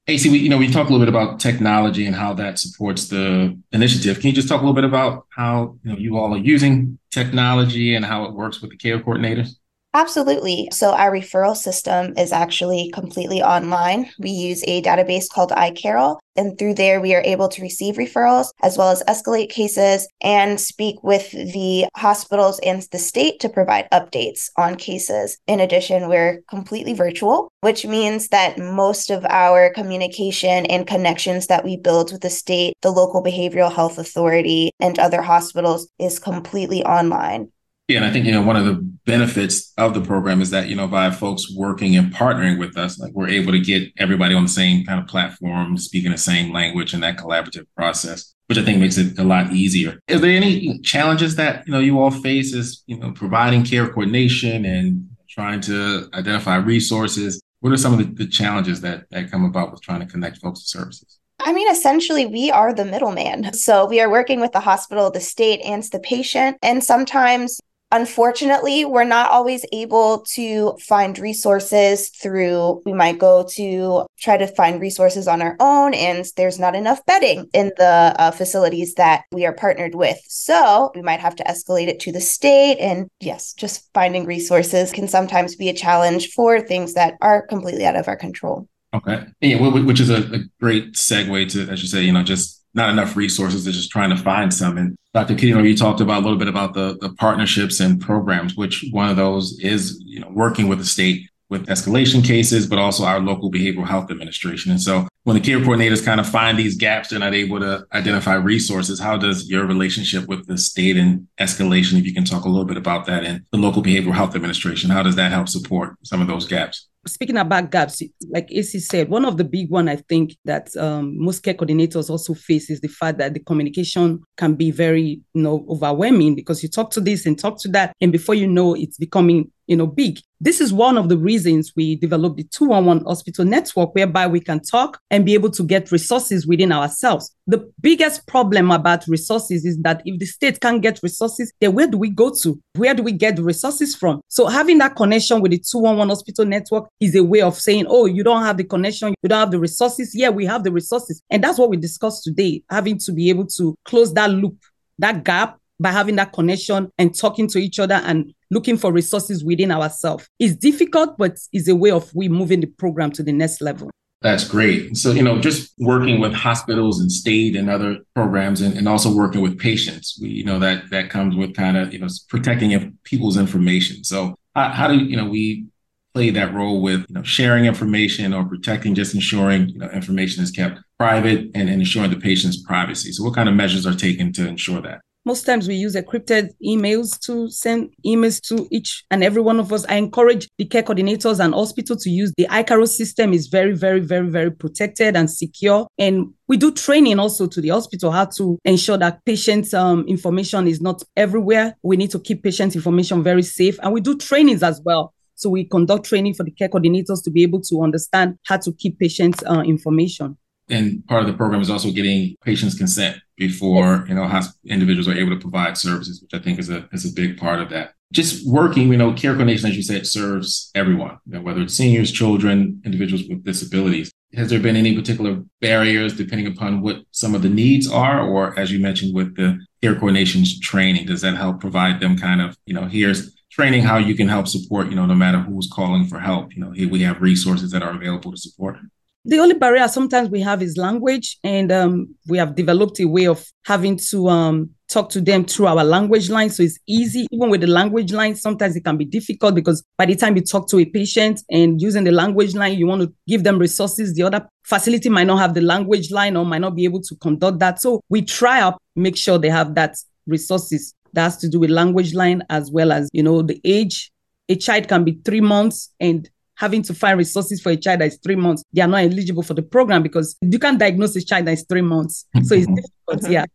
AC, 0.07 0.29
we, 0.29 0.39
you 0.39 0.49
know, 0.49 0.57
we 0.57 0.69
talked 0.69 0.89
a 0.89 0.93
little 0.93 1.05
bit 1.05 1.13
about 1.13 1.39
technology 1.39 2.07
and 2.07 2.15
how 2.15 2.33
that 2.33 2.57
supports 2.57 3.07
the 3.07 3.57
initiative. 3.71 4.19
Can 4.19 4.29
you 4.29 4.35
just 4.35 4.49
talk 4.49 4.61
a 4.61 4.63
little 4.63 4.73
bit 4.73 4.83
about 4.83 5.27
how 5.29 5.77
you 5.83 5.91
know 5.91 5.97
you 5.97 6.17
all 6.17 6.33
are 6.33 6.39
using 6.39 6.97
technology 7.11 7.93
and 7.95 8.03
how 8.03 8.25
it 8.25 8.33
works 8.33 8.61
with 8.61 8.71
the 8.71 8.77
care 8.77 8.99
coordinators? 8.99 9.51
Absolutely. 9.93 10.69
So, 10.71 10.93
our 10.93 11.11
referral 11.11 11.55
system 11.55 12.13
is 12.17 12.31
actually 12.31 12.91
completely 12.93 13.41
online. 13.41 14.09
We 14.19 14.29
use 14.29 14.63
a 14.65 14.81
database 14.81 15.29
called 15.29 15.51
iCarol, 15.51 16.17
and 16.37 16.57
through 16.57 16.75
there, 16.75 17.01
we 17.01 17.13
are 17.13 17.21
able 17.25 17.49
to 17.49 17.61
receive 17.61 17.95
referrals 17.95 18.51
as 18.63 18.77
well 18.77 18.89
as 18.89 19.03
escalate 19.03 19.49
cases 19.49 20.07
and 20.23 20.61
speak 20.61 21.03
with 21.03 21.31
the 21.31 21.87
hospitals 21.97 22.59
and 22.59 22.81
the 22.93 22.99
state 22.99 23.41
to 23.41 23.49
provide 23.49 23.89
updates 23.91 24.49
on 24.57 24.77
cases. 24.77 25.37
In 25.45 25.59
addition, 25.59 26.07
we're 26.07 26.41
completely 26.49 26.93
virtual, 26.93 27.49
which 27.59 27.85
means 27.85 28.29
that 28.29 28.57
most 28.57 29.09
of 29.09 29.25
our 29.25 29.73
communication 29.73 30.65
and 30.67 30.87
connections 30.87 31.47
that 31.47 31.65
we 31.65 31.75
build 31.75 32.13
with 32.13 32.21
the 32.21 32.29
state, 32.29 32.75
the 32.81 32.91
local 32.91 33.21
behavioral 33.21 33.73
health 33.73 33.97
authority, 33.97 34.71
and 34.79 34.97
other 34.99 35.21
hospitals 35.21 35.89
is 35.99 36.17
completely 36.17 36.81
online. 36.85 37.51
Yeah, 37.91 37.97
and 37.97 38.05
I 38.05 38.11
think 38.11 38.25
you 38.25 38.31
know 38.31 38.41
one 38.41 38.55
of 38.55 38.63
the 38.63 38.75
benefits 39.05 39.73
of 39.77 39.93
the 39.93 39.99
program 39.99 40.41
is 40.41 40.49
that 40.51 40.69
you 40.69 40.75
know 40.77 40.87
by 40.87 41.11
folks 41.11 41.53
working 41.53 41.97
and 41.97 42.13
partnering 42.13 42.57
with 42.57 42.77
us, 42.77 42.97
like 42.97 43.11
we're 43.11 43.27
able 43.27 43.51
to 43.51 43.59
get 43.59 43.91
everybody 43.97 44.33
on 44.33 44.43
the 44.43 44.49
same 44.49 44.85
kind 44.85 44.97
of 44.97 45.07
platform, 45.07 45.77
speaking 45.77 46.11
the 46.11 46.17
same 46.17 46.53
language, 46.53 46.93
in 46.93 47.01
that 47.01 47.17
collaborative 47.17 47.65
process, 47.75 48.33
which 48.47 48.57
I 48.57 48.63
think 48.63 48.79
makes 48.79 48.97
it 48.97 49.19
a 49.19 49.25
lot 49.25 49.51
easier. 49.51 49.99
Is 50.07 50.21
there 50.21 50.31
any 50.31 50.79
challenges 50.79 51.35
that 51.35 51.67
you 51.67 51.73
know 51.73 51.79
you 51.79 51.99
all 51.99 52.11
face 52.11 52.55
as 52.55 52.81
you 52.87 52.97
know 52.97 53.11
providing 53.11 53.65
care 53.65 53.87
coordination 53.87 54.63
and 54.63 55.09
trying 55.29 55.59
to 55.61 56.09
identify 56.13 56.55
resources? 56.55 57.41
What 57.59 57.73
are 57.73 57.77
some 57.77 57.91
of 57.91 57.99
the, 57.99 58.23
the 58.23 58.31
challenges 58.31 58.79
that 58.81 59.09
that 59.11 59.29
come 59.29 59.43
about 59.43 59.71
with 59.71 59.81
trying 59.81 59.99
to 59.99 60.05
connect 60.05 60.37
folks 60.37 60.61
to 60.61 60.67
services? 60.69 61.19
I 61.43 61.51
mean, 61.51 61.69
essentially, 61.69 62.25
we 62.25 62.51
are 62.51 62.73
the 62.73 62.85
middleman. 62.85 63.51
So 63.51 63.85
we 63.85 63.99
are 63.99 64.09
working 64.09 64.39
with 64.39 64.53
the 64.53 64.59
hospital, 64.61 65.11
the 65.11 65.19
state, 65.19 65.59
and 65.65 65.83
the 65.83 65.99
patient. 65.99 66.57
And 66.61 66.83
sometimes 66.83 67.59
Unfortunately, 67.91 68.85
we're 68.85 69.03
not 69.03 69.29
always 69.31 69.65
able 69.73 70.21
to 70.33 70.77
find 70.79 71.19
resources 71.19 72.09
through, 72.09 72.81
we 72.85 72.93
might 72.93 73.19
go 73.19 73.45
to 73.51 74.05
try 74.19 74.37
to 74.37 74.47
find 74.47 74.79
resources 74.79 75.27
on 75.27 75.41
our 75.41 75.57
own, 75.59 75.93
and 75.93 76.25
there's 76.37 76.59
not 76.59 76.75
enough 76.75 77.05
bedding 77.05 77.49
in 77.53 77.71
the 77.77 78.15
uh, 78.17 78.31
facilities 78.31 78.93
that 78.95 79.23
we 79.31 79.45
are 79.45 79.53
partnered 79.53 79.95
with. 79.95 80.17
So 80.27 80.91
we 80.95 81.01
might 81.01 81.19
have 81.19 81.35
to 81.35 81.43
escalate 81.43 81.87
it 81.87 81.99
to 82.01 82.11
the 82.11 82.21
state. 82.21 82.77
And 82.79 83.09
yes, 83.19 83.53
just 83.53 83.89
finding 83.93 84.25
resources 84.25 84.91
can 84.91 85.07
sometimes 85.07 85.55
be 85.55 85.69
a 85.69 85.73
challenge 85.73 86.29
for 86.29 86.61
things 86.61 86.93
that 86.93 87.15
are 87.21 87.45
completely 87.45 87.85
out 87.85 87.97
of 87.97 88.07
our 88.07 88.15
control. 88.15 88.67
Okay. 88.93 89.25
Yeah, 89.39 89.57
which 89.61 89.99
is 89.99 90.09
a, 90.09 90.17
a 90.33 90.39
great 90.59 90.93
segue 90.93 91.49
to, 91.51 91.69
as 91.69 91.81
you 91.81 91.87
say, 91.87 92.03
you 92.03 92.11
know, 92.11 92.23
just 92.23 92.60
not 92.73 92.89
enough 92.89 93.15
resources 93.15 93.65
to 93.65 93.71
just 93.71 93.91
trying 93.91 94.09
to 94.09 94.17
find 94.17 94.53
some. 94.53 94.77
And 94.77 94.95
Dr. 95.13 95.35
Kitty, 95.35 95.47
you 95.47 95.75
talked 95.75 96.01
about 96.01 96.21
a 96.21 96.23
little 96.23 96.37
bit 96.37 96.47
about 96.47 96.73
the, 96.73 96.97
the 97.01 97.13
partnerships 97.13 97.79
and 97.79 97.99
programs, 97.99 98.55
which 98.55 98.85
one 98.91 99.09
of 99.09 99.17
those 99.17 99.59
is, 99.59 100.01
you 100.05 100.19
know, 100.19 100.29
working 100.29 100.67
with 100.67 100.79
the 100.79 100.85
state 100.85 101.27
with 101.49 101.67
escalation 101.67 102.25
cases, 102.25 102.65
but 102.65 102.79
also 102.79 103.03
our 103.03 103.19
local 103.19 103.51
behavioral 103.51 103.85
health 103.85 104.09
administration. 104.09 104.71
And 104.71 104.81
so 104.81 105.09
when 105.23 105.35
the 105.35 105.41
care 105.41 105.59
coordinators 105.59 106.03
kind 106.03 106.21
of 106.21 106.27
find 106.27 106.57
these 106.57 106.77
gaps, 106.77 107.09
they're 107.09 107.19
not 107.19 107.33
able 107.33 107.59
to 107.59 107.85
identify 107.93 108.35
resources. 108.35 109.01
How 109.01 109.17
does 109.17 109.49
your 109.49 109.65
relationship 109.65 110.27
with 110.27 110.47
the 110.47 110.57
state 110.57 110.95
and 110.95 111.27
escalation, 111.39 111.99
if 111.99 112.05
you 112.05 112.13
can 112.13 112.23
talk 112.23 112.45
a 112.45 112.49
little 112.49 112.65
bit 112.65 112.77
about 112.77 113.05
that 113.07 113.25
and 113.25 113.43
the 113.51 113.57
local 113.57 113.83
behavioral 113.83 114.13
health 114.13 114.33
administration, 114.33 114.89
how 114.89 115.03
does 115.03 115.17
that 115.17 115.31
help 115.31 115.49
support 115.49 115.97
some 116.03 116.21
of 116.21 116.27
those 116.27 116.47
gaps? 116.47 116.87
Speaking 117.07 117.37
about 117.37 117.71
gaps, 117.71 118.01
like 118.29 118.51
AC 118.51 118.79
said, 118.79 119.09
one 119.09 119.25
of 119.25 119.37
the 119.37 119.43
big 119.43 119.69
one 119.69 119.89
I 119.89 119.95
think 119.95 120.35
that 120.45 120.75
um, 120.77 121.17
most 121.17 121.39
care 121.41 121.53
coordinators 121.53 122.09
also 122.09 122.33
face 122.33 122.69
is 122.69 122.81
the 122.81 122.87
fact 122.87 123.17
that 123.17 123.33
the 123.33 123.39
communication 123.39 124.21
can 124.37 124.53
be 124.53 124.71
very, 124.71 125.21
you 125.33 125.41
know, 125.41 125.65
overwhelming 125.69 126.35
because 126.35 126.61
you 126.61 126.69
talk 126.69 126.91
to 126.91 127.01
this 127.01 127.25
and 127.25 127.37
talk 127.37 127.59
to 127.61 127.67
that, 127.69 127.93
and 128.01 128.11
before 128.11 128.35
you 128.35 128.47
know, 128.47 128.75
it's 128.75 128.97
becoming 128.97 129.51
you 129.71 129.77
know, 129.77 129.87
big. 129.87 130.19
This 130.41 130.59
is 130.59 130.73
one 130.73 130.97
of 130.97 131.07
the 131.07 131.17
reasons 131.17 131.71
we 131.77 131.95
developed 131.95 132.35
the 132.35 132.43
211 132.43 133.05
hospital 133.05 133.45
network, 133.45 133.95
whereby 133.95 134.27
we 134.27 134.41
can 134.41 134.59
talk 134.59 134.99
and 135.09 135.25
be 135.25 135.33
able 135.33 135.49
to 135.51 135.63
get 135.63 135.93
resources 135.93 136.45
within 136.45 136.73
ourselves. 136.73 137.33
The 137.47 137.71
biggest 137.79 138.27
problem 138.27 138.69
about 138.69 139.07
resources 139.07 139.63
is 139.63 139.77
that 139.83 140.01
if 140.03 140.19
the 140.19 140.25
state 140.25 140.59
can't 140.59 140.81
get 140.81 140.99
resources, 141.01 141.53
then 141.61 141.73
where 141.73 141.87
do 141.87 141.97
we 141.97 142.09
go 142.09 142.35
to? 142.41 142.61
Where 142.75 142.93
do 142.93 143.01
we 143.01 143.13
get 143.13 143.37
the 143.37 143.43
resources 143.43 143.95
from? 143.95 144.19
So 144.27 144.47
having 144.47 144.77
that 144.79 144.97
connection 144.97 145.39
with 145.39 145.51
the 145.51 145.59
211 145.59 146.09
hospital 146.09 146.43
network 146.43 146.89
is 146.99 147.15
a 147.15 147.23
way 147.23 147.39
of 147.39 147.55
saying, 147.55 147.85
oh, 147.87 148.07
you 148.07 148.21
don't 148.21 148.43
have 148.43 148.57
the 148.57 148.65
connection, 148.65 149.15
you 149.23 149.29
don't 149.29 149.39
have 149.39 149.51
the 149.51 149.59
resources. 149.59 150.13
Yeah, 150.13 150.31
we 150.31 150.45
have 150.47 150.65
the 150.65 150.73
resources. 150.73 151.21
And 151.29 151.41
that's 151.41 151.57
what 151.57 151.69
we 151.69 151.77
discussed 151.77 152.25
today, 152.25 152.61
having 152.69 152.97
to 152.97 153.13
be 153.13 153.29
able 153.29 153.47
to 153.55 153.73
close 153.85 154.13
that 154.15 154.31
loop, 154.31 154.57
that 154.99 155.23
gap 155.23 155.59
by 155.79 155.91
having 155.91 156.17
that 156.17 156.33
connection 156.33 156.91
and 156.97 157.17
talking 157.17 157.47
to 157.47 157.57
each 157.57 157.79
other 157.79 158.01
and 158.03 158.33
looking 158.51 158.77
for 158.77 158.91
resources 158.91 159.43
within 159.43 159.71
ourselves. 159.71 160.27
It's 160.37 160.55
difficult, 160.55 161.17
but 161.17 161.39
it's 161.51 161.67
a 161.67 161.75
way 161.75 161.89
of 161.89 162.13
we 162.13 162.29
moving 162.29 162.59
the 162.59 162.67
program 162.67 163.11
to 163.13 163.23
the 163.23 163.31
next 163.31 163.61
level. 163.61 163.89
That's 164.21 164.47
great. 164.47 164.95
So, 164.95 165.11
you 165.11 165.23
know, 165.23 165.39
just 165.39 165.73
working 165.79 166.19
with 166.19 166.33
hospitals 166.33 166.99
and 166.99 167.11
state 167.11 167.55
and 167.55 167.71
other 167.71 167.97
programs 168.13 168.61
and, 168.61 168.77
and 168.77 168.87
also 168.87 169.11
working 169.11 169.41
with 169.41 169.57
patients, 169.57 170.19
we, 170.21 170.29
you 170.29 170.43
know, 170.43 170.59
that 170.59 170.91
that 170.91 171.09
comes 171.09 171.35
with 171.35 171.55
kind 171.55 171.75
of, 171.75 171.91
you 171.91 171.97
know, 171.97 172.07
protecting 172.29 172.97
people's 173.03 173.35
information. 173.35 174.03
So 174.03 174.35
how, 174.53 174.69
how 174.69 174.87
do, 174.89 174.97
you 174.97 175.17
know, 175.17 175.27
we 175.27 175.65
play 176.13 176.29
that 176.29 176.53
role 176.53 176.83
with, 176.83 176.99
you 177.09 177.15
know, 177.15 177.23
sharing 177.23 177.65
information 177.65 178.31
or 178.31 178.45
protecting, 178.45 178.93
just 178.93 179.15
ensuring, 179.15 179.69
you 179.69 179.79
know, 179.79 179.89
information 179.89 180.43
is 180.43 180.51
kept 180.51 180.79
private 180.99 181.49
and, 181.55 181.67
and 181.67 181.79
ensuring 181.79 182.11
the 182.11 182.19
patient's 182.19 182.61
privacy. 182.61 183.11
So 183.13 183.23
what 183.23 183.33
kind 183.33 183.49
of 183.49 183.55
measures 183.55 183.87
are 183.87 183.95
taken 183.95 184.31
to 184.33 184.47
ensure 184.47 184.81
that? 184.81 185.01
Most 185.23 185.45
times 185.45 185.67
we 185.67 185.75
use 185.75 185.95
encrypted 185.95 186.49
emails 186.65 187.19
to 187.27 187.47
send 187.49 187.93
emails 188.03 188.41
to 188.47 188.67
each 188.71 189.03
and 189.11 189.23
every 189.23 189.41
one 189.41 189.59
of 189.59 189.71
us. 189.71 189.85
I 189.85 189.95
encourage 189.95 190.49
the 190.57 190.65
care 190.65 190.81
coordinators 190.81 191.39
and 191.39 191.53
hospital 191.53 191.95
to 191.97 192.09
use 192.09 192.33
the 192.37 192.47
iCarol 192.47 192.87
system 192.87 193.31
is 193.31 193.45
very, 193.45 193.75
very, 193.75 193.99
very, 193.99 194.27
very 194.27 194.51
protected 194.51 195.15
and 195.15 195.29
secure. 195.29 195.85
And 195.99 196.33
we 196.47 196.57
do 196.57 196.71
training 196.71 197.19
also 197.19 197.45
to 197.45 197.61
the 197.61 197.69
hospital 197.69 198.09
how 198.09 198.25
to 198.37 198.57
ensure 198.65 198.97
that 198.97 199.23
patient 199.23 199.71
um, 199.75 200.07
information 200.07 200.67
is 200.67 200.81
not 200.81 201.03
everywhere. 201.15 201.75
We 201.83 201.97
need 201.97 202.09
to 202.11 202.19
keep 202.19 202.41
patient 202.41 202.75
information 202.75 203.21
very 203.21 203.43
safe. 203.43 203.77
And 203.83 203.93
we 203.93 204.01
do 204.01 204.17
trainings 204.17 204.63
as 204.63 204.81
well. 204.83 205.13
So 205.35 205.51
we 205.51 205.65
conduct 205.65 206.05
training 206.05 206.33
for 206.33 206.43
the 206.43 206.51
care 206.51 206.69
coordinators 206.69 207.23
to 207.25 207.29
be 207.31 207.43
able 207.43 207.61
to 207.61 207.83
understand 207.83 208.39
how 208.47 208.57
to 208.57 208.73
keep 208.73 208.97
patient 208.97 209.35
uh, 209.47 209.61
information 209.61 210.37
and 210.71 211.05
part 211.07 211.21
of 211.21 211.27
the 211.27 211.33
program 211.33 211.61
is 211.61 211.69
also 211.69 211.91
getting 211.91 212.35
patients' 212.43 212.77
consent 212.77 213.17
before 213.37 214.05
you 214.07 214.15
know 214.15 214.41
individuals 214.65 215.07
are 215.07 215.17
able 215.17 215.31
to 215.31 215.39
provide 215.39 215.77
services, 215.77 216.21
which 216.21 216.33
I 216.33 216.43
think 216.43 216.59
is 216.59 216.69
a 216.69 216.87
is 216.91 217.05
a 217.05 217.13
big 217.13 217.37
part 217.37 217.59
of 217.59 217.69
that. 217.69 217.93
Just 218.13 218.45
working, 218.45 218.91
you 218.91 218.97
know, 218.97 219.13
care 219.13 219.31
coordination, 219.31 219.69
as 219.69 219.77
you 219.77 219.83
said, 219.83 220.05
serves 220.05 220.69
everyone, 220.75 221.17
you 221.25 221.33
know, 221.33 221.41
whether 221.41 221.61
it's 221.61 221.75
seniors, 221.75 222.11
children, 222.11 222.81
individuals 222.83 223.23
with 223.29 223.45
disabilities. 223.45 224.11
Has 224.33 224.49
there 224.49 224.59
been 224.59 224.75
any 224.75 224.95
particular 224.95 225.41
barriers 225.61 226.17
depending 226.17 226.47
upon 226.47 226.81
what 226.81 226.97
some 227.11 227.35
of 227.35 227.41
the 227.41 227.49
needs 227.49 227.89
are, 227.89 228.21
or 228.21 228.57
as 228.59 228.71
you 228.71 228.79
mentioned 228.79 229.15
with 229.15 229.35
the 229.37 229.59
care 229.81 229.95
coordination's 229.95 230.59
training, 230.59 231.05
does 231.05 231.21
that 231.21 231.35
help 231.35 231.61
provide 231.61 231.99
them 231.99 232.17
kind 232.17 232.41
of, 232.41 232.57
you 232.65 232.73
know, 232.73 232.85
here's 232.85 233.33
training 233.51 233.83
how 233.83 233.97
you 233.97 234.15
can 234.15 234.27
help 234.27 234.47
support, 234.47 234.89
you 234.89 234.95
know, 234.95 235.05
no 235.05 235.15
matter 235.15 235.39
who's 235.39 235.69
calling 235.71 236.05
for 236.05 236.19
help. 236.19 236.53
You 236.55 236.63
know, 236.63 236.71
here 236.71 236.89
we 236.89 237.01
have 237.03 237.21
resources 237.21 237.71
that 237.71 237.83
are 237.83 237.91
available 237.91 238.31
to 238.31 238.37
support. 238.37 238.77
The 239.23 239.37
only 239.37 239.53
barrier 239.53 239.87
sometimes 239.87 240.29
we 240.29 240.41
have 240.41 240.63
is 240.63 240.77
language, 240.77 241.37
and 241.43 241.71
um, 241.71 242.15
we 242.27 242.39
have 242.39 242.55
developed 242.55 242.99
a 242.99 243.05
way 243.05 243.27
of 243.27 243.45
having 243.65 243.97
to 244.09 244.29
um, 244.29 244.71
talk 244.89 245.09
to 245.11 245.21
them 245.21 245.45
through 245.45 245.67
our 245.67 245.83
language 245.83 246.31
line. 246.31 246.49
So 246.49 246.63
it's 246.63 246.79
easy, 246.87 247.27
even 247.31 247.51
with 247.51 247.61
the 247.61 247.67
language 247.67 248.11
line. 248.11 248.35
Sometimes 248.35 248.75
it 248.75 248.83
can 248.83 248.97
be 248.97 249.05
difficult 249.05 249.53
because 249.53 249.83
by 249.95 250.07
the 250.07 250.15
time 250.15 250.35
you 250.35 250.41
talk 250.41 250.67
to 250.69 250.79
a 250.79 250.85
patient 250.85 251.41
and 251.51 251.79
using 251.79 252.03
the 252.03 252.11
language 252.11 252.55
line, 252.55 252.79
you 252.79 252.87
want 252.87 253.03
to 253.03 253.13
give 253.27 253.43
them 253.43 253.59
resources. 253.59 254.15
The 254.15 254.23
other 254.23 254.47
facility 254.63 255.09
might 255.09 255.27
not 255.27 255.37
have 255.37 255.53
the 255.53 255.61
language 255.61 256.09
line 256.09 256.35
or 256.35 256.43
might 256.43 256.61
not 256.61 256.75
be 256.75 256.85
able 256.85 257.01
to 257.01 257.15
conduct 257.17 257.59
that. 257.59 257.79
So 257.79 258.01
we 258.09 258.23
try 258.23 258.59
to 258.61 258.75
make 258.95 259.17
sure 259.17 259.37
they 259.37 259.49
have 259.49 259.75
that 259.75 259.97
resources 260.25 260.95
that 261.13 261.23
has 261.23 261.37
to 261.37 261.47
do 261.47 261.59
with 261.59 261.69
language 261.69 262.15
line 262.15 262.41
as 262.49 262.71
well 262.71 262.91
as 262.91 263.07
you 263.13 263.21
know 263.21 263.43
the 263.43 263.61
age. 263.63 264.11
A 264.49 264.55
child 264.55 264.87
can 264.87 265.03
be 265.03 265.19
three 265.23 265.41
months 265.41 265.93
and 265.99 266.27
having 266.61 266.83
to 266.83 266.93
find 266.93 267.17
resources 267.17 267.59
for 267.59 267.71
a 267.71 267.75
child 267.75 268.01
that 268.01 268.09
is 268.09 268.19
three 268.23 268.35
months, 268.35 268.63
they 268.71 268.83
are 268.83 268.87
not 268.87 269.01
eligible 269.01 269.41
for 269.41 269.55
the 269.55 269.63
program 269.63 270.03
because 270.03 270.37
you 270.41 270.59
can't 270.59 270.77
diagnose 270.77 271.15
a 271.15 271.25
child 271.25 271.47
that 271.47 271.53
is 271.53 271.65
three 271.67 271.81
months. 271.81 272.27
So 272.43 272.53
it's 272.53 272.67
difficult. 273.07 273.31
Yeah. 273.31 273.45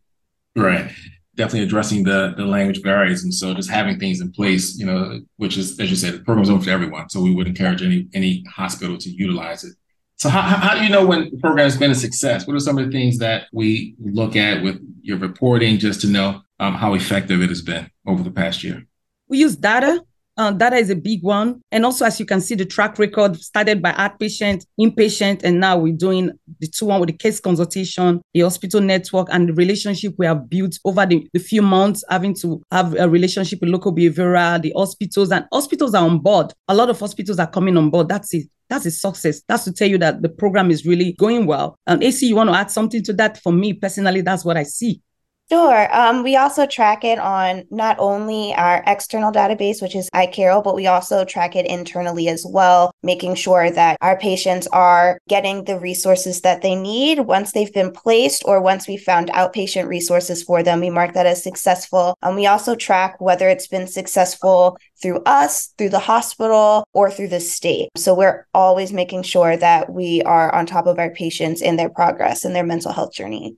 Right. 0.57 0.91
Definitely 1.35 1.63
addressing 1.67 2.03
the, 2.03 2.33
the 2.35 2.45
language 2.45 2.83
barriers. 2.83 3.23
And 3.23 3.33
so 3.33 3.53
just 3.53 3.69
having 3.69 3.97
things 3.97 4.19
in 4.19 4.33
place, 4.33 4.77
you 4.77 4.85
know, 4.85 5.21
which 5.37 5.55
is, 5.55 5.79
as 5.79 5.89
you 5.89 5.95
said, 5.95 6.15
the 6.15 6.19
program's 6.19 6.49
open 6.49 6.63
for 6.63 6.69
everyone. 6.69 7.07
So 7.09 7.21
we 7.21 7.33
would 7.33 7.47
encourage 7.47 7.81
any 7.81 8.09
any 8.13 8.43
hospital 8.53 8.97
to 8.97 9.09
utilize 9.09 9.63
it. 9.63 9.73
So 10.17 10.27
how, 10.27 10.41
how 10.41 10.75
do 10.77 10.83
you 10.83 10.89
know 10.89 11.05
when 11.05 11.29
the 11.29 11.37
program 11.37 11.63
has 11.63 11.77
been 11.77 11.91
a 11.91 11.95
success? 11.95 12.45
What 12.45 12.57
are 12.57 12.59
some 12.59 12.77
of 12.77 12.85
the 12.85 12.91
things 12.91 13.19
that 13.19 13.47
we 13.53 13.95
look 13.99 14.35
at 14.35 14.61
with 14.63 14.81
your 15.01 15.17
reporting 15.19 15.77
just 15.77 16.01
to 16.01 16.07
know 16.07 16.41
um, 16.59 16.73
how 16.73 16.95
effective 16.95 17.41
it 17.41 17.49
has 17.49 17.61
been 17.61 17.89
over 18.05 18.21
the 18.21 18.31
past 18.31 18.65
year? 18.65 18.85
We 19.29 19.37
use 19.37 19.55
data 19.55 20.03
uh, 20.37 20.51
data 20.51 20.75
is 20.75 20.89
a 20.89 20.95
big 20.95 21.23
one. 21.23 21.61
And 21.71 21.85
also, 21.85 22.05
as 22.05 22.19
you 22.19 22.25
can 22.25 22.41
see, 22.41 22.55
the 22.55 22.65
track 22.65 22.99
record 22.99 23.37
started 23.37 23.81
by 23.81 23.91
outpatient, 23.93 24.65
inpatient, 24.79 25.43
and 25.43 25.59
now 25.59 25.77
we're 25.77 25.95
doing 25.95 26.31
the 26.59 26.67
two 26.67 26.85
one 26.85 26.99
with 26.99 27.07
the 27.07 27.17
case 27.17 27.39
consultation, 27.39 28.21
the 28.33 28.41
hospital 28.41 28.81
network, 28.81 29.27
and 29.31 29.49
the 29.49 29.53
relationship 29.53 30.13
we 30.17 30.25
have 30.25 30.49
built 30.49 30.77
over 30.85 31.05
the, 31.05 31.27
the 31.33 31.39
few 31.39 31.61
months, 31.61 32.03
having 32.09 32.33
to 32.35 32.61
have 32.71 32.95
a 32.95 33.09
relationship 33.09 33.59
with 33.61 33.69
local 33.69 33.93
behavioral, 33.93 34.61
the 34.61 34.73
hospitals, 34.75 35.31
and 35.31 35.45
hospitals 35.51 35.93
are 35.93 36.05
on 36.05 36.19
board. 36.19 36.53
A 36.67 36.75
lot 36.75 36.89
of 36.89 36.99
hospitals 36.99 37.39
are 37.39 37.47
coming 37.47 37.77
on 37.77 37.89
board. 37.89 38.09
That's 38.09 38.33
it. 38.33 38.47
That's 38.69 38.85
a 38.85 38.91
success. 38.91 39.41
That's 39.47 39.63
to 39.63 39.73
tell 39.73 39.87
you 39.87 39.97
that 39.99 40.21
the 40.21 40.29
program 40.29 40.71
is 40.71 40.85
really 40.85 41.13
going 41.13 41.45
well. 41.45 41.77
And 41.87 42.03
AC, 42.03 42.27
you 42.27 42.35
want 42.35 42.49
to 42.49 42.55
add 42.55 42.69
something 42.69 43.01
to 43.03 43.13
that? 43.13 43.41
For 43.41 43.53
me 43.53 43.73
personally, 43.73 44.21
that's 44.21 44.43
what 44.43 44.57
I 44.57 44.63
see. 44.63 45.01
Sure. 45.49 45.87
Um, 45.95 46.23
we 46.23 46.35
also 46.35 46.65
track 46.65 47.05
it 47.05 47.19
on 47.19 47.63
not 47.71 47.95
only 47.99 48.53
our 48.55 48.83
external 48.85 49.31
database, 49.31 49.81
which 49.81 49.95
is 49.95 50.09
iCarol, 50.13 50.61
but 50.61 50.75
we 50.75 50.87
also 50.87 51.23
track 51.23 51.55
it 51.55 51.65
internally 51.65 52.27
as 52.27 52.45
well, 52.45 52.91
making 53.01 53.35
sure 53.35 53.71
that 53.71 53.97
our 54.01 54.17
patients 54.17 54.67
are 54.73 55.17
getting 55.29 55.63
the 55.63 55.79
resources 55.79 56.41
that 56.41 56.63
they 56.63 56.75
need 56.75 57.21
once 57.21 57.53
they've 57.53 57.73
been 57.73 57.93
placed 57.93 58.43
or 58.45 58.61
once 58.61 58.89
we 58.89 58.97
found 58.97 59.29
outpatient 59.29 59.87
resources 59.87 60.43
for 60.43 60.63
them. 60.63 60.81
We 60.81 60.89
mark 60.89 61.13
that 61.13 61.25
as 61.25 61.43
successful. 61.43 62.17
And 62.21 62.35
we 62.35 62.45
also 62.45 62.75
track 62.75 63.21
whether 63.21 63.47
it's 63.47 63.67
been 63.67 63.87
successful 63.87 64.77
through 65.01 65.21
us, 65.25 65.67
through 65.77 65.89
the 65.89 65.99
hospital, 65.99 66.83
or 66.91 67.09
through 67.09 67.29
the 67.29 67.39
state. 67.39 67.87
So 67.95 68.13
we're 68.13 68.45
always 68.53 68.91
making 68.91 69.23
sure 69.23 69.55
that 69.55 69.89
we 69.89 70.21
are 70.23 70.53
on 70.53 70.65
top 70.65 70.87
of 70.87 70.99
our 70.99 71.11
patients 71.11 71.61
and 71.61 71.79
their 71.79 71.89
progress 71.89 72.43
and 72.43 72.53
their 72.53 72.65
mental 72.65 72.91
health 72.91 73.13
journey. 73.13 73.55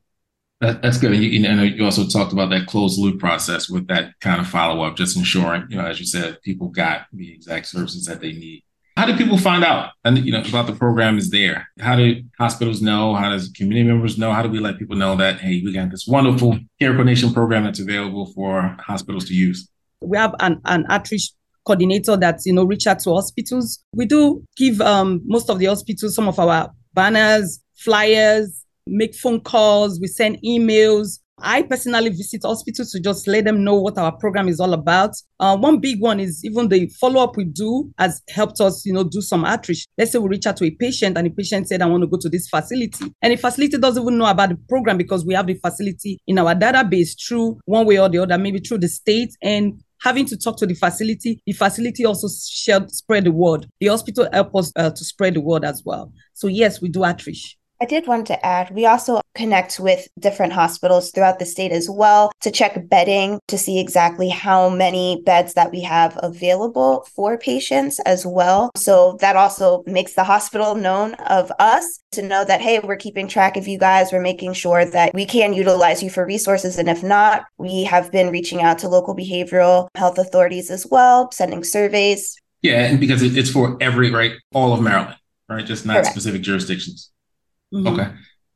That, 0.62 0.82
that's 0.82 0.98
good. 0.98 1.14
And 1.14 1.24
you, 1.24 1.46
and 1.48 1.78
you 1.78 1.86
also 1.86 2.06
talked 2.06 2.34
about 2.34 2.50
that 2.50 2.68
closed 2.68 3.00
loop 3.00 3.20
process 3.20 3.70
with 3.70 3.88
that 3.88 4.20
kind 4.20 4.42
of 4.42 4.48
follow 4.48 4.84
up, 4.84 4.98
just 4.98 5.16
ensuring, 5.16 5.66
you 5.70 5.78
know, 5.78 5.86
as 5.86 6.00
you 6.00 6.06
said, 6.06 6.42
people 6.42 6.68
got 6.68 7.06
the 7.14 7.34
exact 7.34 7.68
services 7.68 8.06
that 8.06 8.20
they 8.20 8.34
need. 8.34 8.64
How 8.98 9.06
do 9.06 9.16
people 9.16 9.38
find 9.38 9.64
out 9.64 9.92
and 10.04 10.18
you 10.18 10.34
know 10.34 10.42
about 10.42 10.68
the 10.68 10.74
program 10.74 11.18
is 11.18 11.30
there? 11.30 11.70
How 11.80 11.96
do 11.96 12.22
hospitals 12.38 12.82
know? 12.82 13.16
How 13.16 13.30
does 13.30 13.48
community 13.48 13.88
members 13.88 14.18
know? 14.18 14.34
How 14.34 14.42
do 14.42 14.50
we 14.50 14.60
let 14.60 14.78
people 14.78 14.98
know 14.98 15.16
that 15.16 15.40
hey, 15.40 15.62
we 15.64 15.72
got 15.72 15.90
this 15.90 16.06
wonderful 16.06 16.60
care 16.82 16.92
coordination 16.92 17.34
program 17.34 17.64
that's 17.64 17.80
available 17.80 18.26
for 18.34 18.76
hospitals 18.78 19.24
to 19.30 19.34
use? 19.34 19.70
We 20.02 20.18
have 20.18 20.36
an, 20.42 20.60
an 20.66 20.86
outreach 20.90 21.32
coordinator 21.66 22.18
that 22.18 22.42
you 22.46 22.52
know 22.52 22.66
reach 22.66 22.88
out 22.88 23.00
to 23.00 23.14
hospitals. 23.14 23.80
We 23.94 24.06
do 24.06 24.44
give 24.58 24.82
um, 24.82 25.22
most 25.24 25.50
of 25.50 25.60
the 25.60 25.68
hospitals 25.68 26.14
some 26.14 26.28
of 26.28 26.38
our 26.38 26.70
banners, 26.94 27.62
flyers, 27.78 28.59
make 28.90 29.16
phone 29.16 29.42
calls, 29.42 30.00
we 30.00 30.08
send 30.08 30.40
emails. 30.46 31.20
I 31.42 31.62
personally 31.62 32.10
visit 32.10 32.42
hospitals 32.44 32.92
to 32.92 33.00
just 33.00 33.28
let 33.28 33.46
them 33.46 33.64
know 33.64 33.76
what 33.76 33.98
our 33.98 34.12
program 34.12 34.50
is 34.50 34.60
all 34.60 34.74
about. 34.74 35.16
Uh, 35.40 35.56
one 35.56 35.80
big 35.80 36.02
one 36.02 36.20
is 36.20 36.44
even 36.44 36.68
the 36.68 36.88
follow 37.00 37.24
up 37.24 37.38
we 37.38 37.46
do 37.46 37.90
has 37.98 38.22
helped 38.30 38.60
us, 38.60 38.86
you 38.86 38.94
know, 38.94 39.04
do 39.04 39.22
some 39.22 39.46
outreach. 39.46 39.86
Let's 39.98 40.12
say 40.12 40.20
we 40.20 40.30
reach 40.30 40.48
out 40.48 40.58
to 40.58 40.66
a 40.66 40.72
patient 40.72 41.18
and 41.18 41.28
the 41.28 41.32
patient 41.32 41.68
said, 41.68 41.82
I 41.82 41.86
want 41.86 42.04
to 42.04 42.08
go 42.08 42.18
to 42.18 42.30
this 42.30 42.50
facility. 42.50 43.14
And 43.22 43.32
the 43.32 43.38
facility 43.38 43.78
doesn't 43.78 44.02
even 44.02 44.18
know 44.18 44.26
about 44.26 44.50
the 44.50 44.58
program 44.68 44.98
because 44.98 45.26
we 45.26 45.34
have 45.34 45.48
the 45.48 45.54
facility 45.56 46.20
in 46.28 46.40
our 46.40 46.56
database 46.56 47.12
through 47.26 47.60
one 47.66 47.86
way 47.86 48.00
or 48.00 48.10
the 48.10 48.20
other, 48.20 48.38
maybe 48.38 48.60
through 48.60 48.80
the 48.80 48.90
state. 48.90 49.34
And 49.42 49.82
having 50.02 50.26
to 50.26 50.38
talk 50.38 50.58
to 50.58 50.66
the 50.66 50.74
facility, 50.74 51.42
the 51.46 51.54
facility 51.54 52.06
also 52.06 52.28
shared, 52.28 52.92
spread 52.92 53.26
the 53.26 53.32
word. 53.32 53.68
The 53.80 53.88
hospital 53.88 54.28
help 54.32 54.56
us 54.56 54.72
uh, 54.76 54.90
to 54.90 55.06
spread 55.06 55.36
the 55.36 55.42
word 55.42 55.64
as 55.64 55.84
well. 55.86 56.12
So 56.34 56.48
yes, 56.48 56.82
we 56.82 56.90
do 56.90 57.04
outreach. 57.04 57.58
I 57.82 57.86
did 57.86 58.08
want 58.08 58.28
to 58.28 58.46
add, 58.46 58.72
we 58.72 58.86
also 58.86 59.22
connect 59.36 59.80
with 59.80 60.06
different 60.20 60.52
hospitals 60.52 61.12
throughout 61.12 61.40
the 61.40 61.46
state 61.46 61.72
as 61.72 61.90
well 61.90 62.30
to 62.42 62.52
check 62.52 62.90
bedding 62.90 63.40
to 63.48 63.58
see 63.58 63.80
exactly 63.80 64.28
how 64.28 64.68
many 64.68 65.22
beds 65.26 65.54
that 65.54 65.72
we 65.72 65.82
have 65.84 66.20
available 66.22 67.08
for 67.16 67.38
patients 67.38 68.00
as 68.02 68.26
well. 68.26 68.70
So 68.76 69.18
that 69.22 69.38
also 69.38 69.84
makes 69.86 70.14
the 70.14 70.26
hospital 70.26 70.76
known 70.76 71.14
of 71.14 71.54
us 71.58 72.02
to 72.12 72.22
know 72.22 72.44
that, 72.44 72.60
hey, 72.60 72.80
we're 72.80 72.98
keeping 72.98 73.30
track 73.30 73.56
of 73.56 73.66
you 73.66 73.78
guys. 73.78 74.12
We're 74.12 74.20
making 74.20 74.54
sure 74.54 74.84
that 74.84 75.14
we 75.14 75.26
can 75.26 75.54
utilize 75.54 76.04
you 76.04 76.10
for 76.10 76.26
resources. 76.26 76.78
And 76.78 76.90
if 76.90 77.02
not, 77.02 77.46
we 77.58 77.86
have 77.86 78.12
been 78.12 78.30
reaching 78.30 78.62
out 78.62 78.80
to 78.80 78.90
local 78.90 79.16
behavioral 79.16 79.88
health 79.96 80.18
authorities 80.18 80.70
as 80.70 80.86
well, 80.86 81.32
sending 81.32 81.64
surveys. 81.64 82.36
Yeah, 82.62 82.88
and 82.88 83.00
because 83.00 83.24
it's 83.24 83.50
for 83.50 83.78
every, 83.80 84.12
right, 84.12 84.34
all 84.54 84.74
of 84.74 84.82
Maryland, 84.82 85.16
right? 85.48 85.66
Just 85.66 85.86
not 85.86 85.94
Correct. 85.94 86.08
specific 86.08 86.42
jurisdictions. 86.42 87.12
Mm-hmm. 87.74 87.88
Okay. 87.88 88.12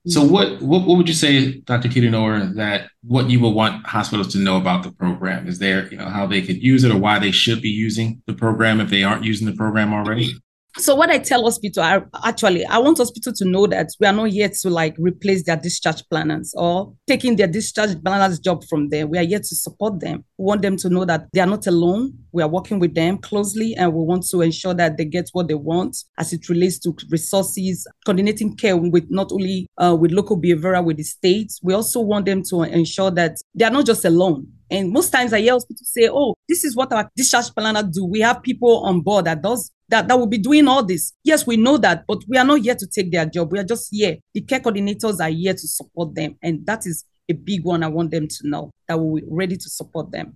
So 0.06 0.22
what, 0.22 0.62
what 0.62 0.86
what 0.86 0.98
would 0.98 1.08
you 1.08 1.14
say, 1.14 1.62
Dr. 1.62 1.88
Kitanor, 1.88 2.56
that 2.56 2.90
what 3.04 3.30
you 3.30 3.40
would 3.40 3.52
want 3.52 3.88
hospitals 3.88 4.34
to 4.34 4.38
know 4.38 4.58
about 4.58 4.84
the 4.84 4.92
program? 4.92 5.48
Is 5.48 5.60
there, 5.60 5.88
you 5.88 5.98
know, 5.98 6.10
how 6.10 6.26
they 6.26 6.42
could 6.42 6.62
use 6.62 6.84
it 6.84 6.92
or 6.92 6.98
why 6.98 7.20
they 7.20 7.32
should 7.32 7.62
be 7.62 7.70
using 7.70 8.22
the 8.28 8.34
program 8.34 8.82
if 8.82 8.90
they 8.90 9.04
aren't 9.04 9.24
using 9.24 9.48
the 9.48 9.56
program 9.56 9.94
already? 9.94 10.34
So 10.80 10.96
what 10.96 11.12
I 11.12 11.20
tell 11.20 11.44
hospital, 11.44 11.84
I, 11.84 12.02
actually, 12.26 12.66
I 12.66 12.80
want 12.80 12.98
hospital 12.98 13.32
to 13.34 13.46
know 13.46 13.68
that 13.68 13.90
we 14.00 14.08
are 14.08 14.14
not 14.14 14.30
here 14.30 14.50
to 14.50 14.70
like 14.72 14.96
replace 14.98 15.44
their 15.44 15.56
discharge 15.56 16.02
planners 16.10 16.52
or 16.58 16.96
taking 17.06 17.36
their 17.36 17.46
discharge 17.46 18.02
planners 18.04 18.40
job 18.40 18.64
from 18.68 18.90
them. 18.90 19.12
We 19.12 19.20
are 19.20 19.24
here 19.24 19.38
to 19.38 19.56
support 19.56 20.00
them. 20.00 20.26
We 20.40 20.46
want 20.46 20.64
them 20.64 20.78
to 20.78 20.90
know 20.90 21.06
that 21.06 21.28
they 21.32 21.42
are 21.42 21.48
not 21.48 21.68
alone. 21.68 22.14
We 22.32 22.42
are 22.42 22.50
working 22.50 22.80
with 22.80 22.96
them 22.96 23.20
closely, 23.20 23.76
and 23.76 23.94
we 23.94 24.04
want 24.04 24.26
to 24.32 24.42
ensure 24.42 24.74
that 24.74 24.98
they 24.98 25.06
get 25.06 25.30
what 25.34 25.48
they 25.48 25.54
want 25.54 25.96
as 26.18 26.34
it 26.34 26.50
relates 26.50 26.80
to 26.80 26.96
resources, 27.12 27.86
coordinating 28.04 28.58
care 28.58 28.76
with 28.76 29.06
not 29.12 29.32
only 29.32 29.68
uh, 29.78 29.96
with 29.96 30.12
local 30.12 30.42
behavioral 30.42 30.84
with 30.84 30.98
the 30.98 31.04
states. 31.04 31.60
We 31.62 31.76
also 31.76 32.02
want 32.02 32.26
them 32.26 32.42
to 32.50 32.64
ensure 32.64 33.12
that 33.12 33.38
they 33.54 33.66
are 33.66 33.72
not 33.72 33.86
just 33.86 34.06
alone 34.06 34.48
and 34.74 34.92
most 34.92 35.12
times 35.12 35.34
I 35.34 35.42
hear 35.42 35.54
hospitals 35.54 35.94
say, 35.94 36.10
oh, 36.12 36.34
this 36.50 36.64
is 36.64 36.76
what 36.76 36.92
our 36.92 37.08
discharge 37.16 37.54
planner 37.54 37.84
do. 37.84 38.06
We 38.06 38.22
have 38.22 38.42
people 38.42 38.84
on 38.86 39.02
board 39.02 39.26
that 39.26 39.44
does 39.44 39.72
that, 39.90 40.08
that 40.08 40.18
will 40.18 40.28
be 40.28 40.38
doing 40.38 40.68
all 40.68 40.84
this. 40.84 41.14
Yes, 41.24 41.46
we 41.46 41.58
know 41.58 41.78
that, 41.78 42.06
but 42.08 42.24
we 42.28 42.38
are 42.38 42.46
not 42.46 42.62
here 42.62 42.76
to 42.76 42.88
take 42.88 43.12
their 43.12 43.26
job. 43.26 43.52
We 43.52 43.60
are 43.60 43.64
just 43.64 43.90
here. 43.92 44.18
The 44.34 44.42
care 44.42 44.60
coordinators 44.60 45.20
are 45.20 45.30
here 45.30 45.54
to 45.54 45.68
support 45.68 46.16
them. 46.16 46.38
And 46.42 46.66
that 46.66 46.86
is 46.86 47.06
a 47.30 47.34
big 47.34 47.64
one 47.64 47.84
I 47.84 47.88
want 47.88 48.12
them 48.12 48.28
to 48.28 48.48
know 48.48 48.72
that 48.88 48.98
we're 49.00 49.24
ready 49.28 49.58
to 49.58 49.70
support 49.70 50.12
them. 50.12 50.36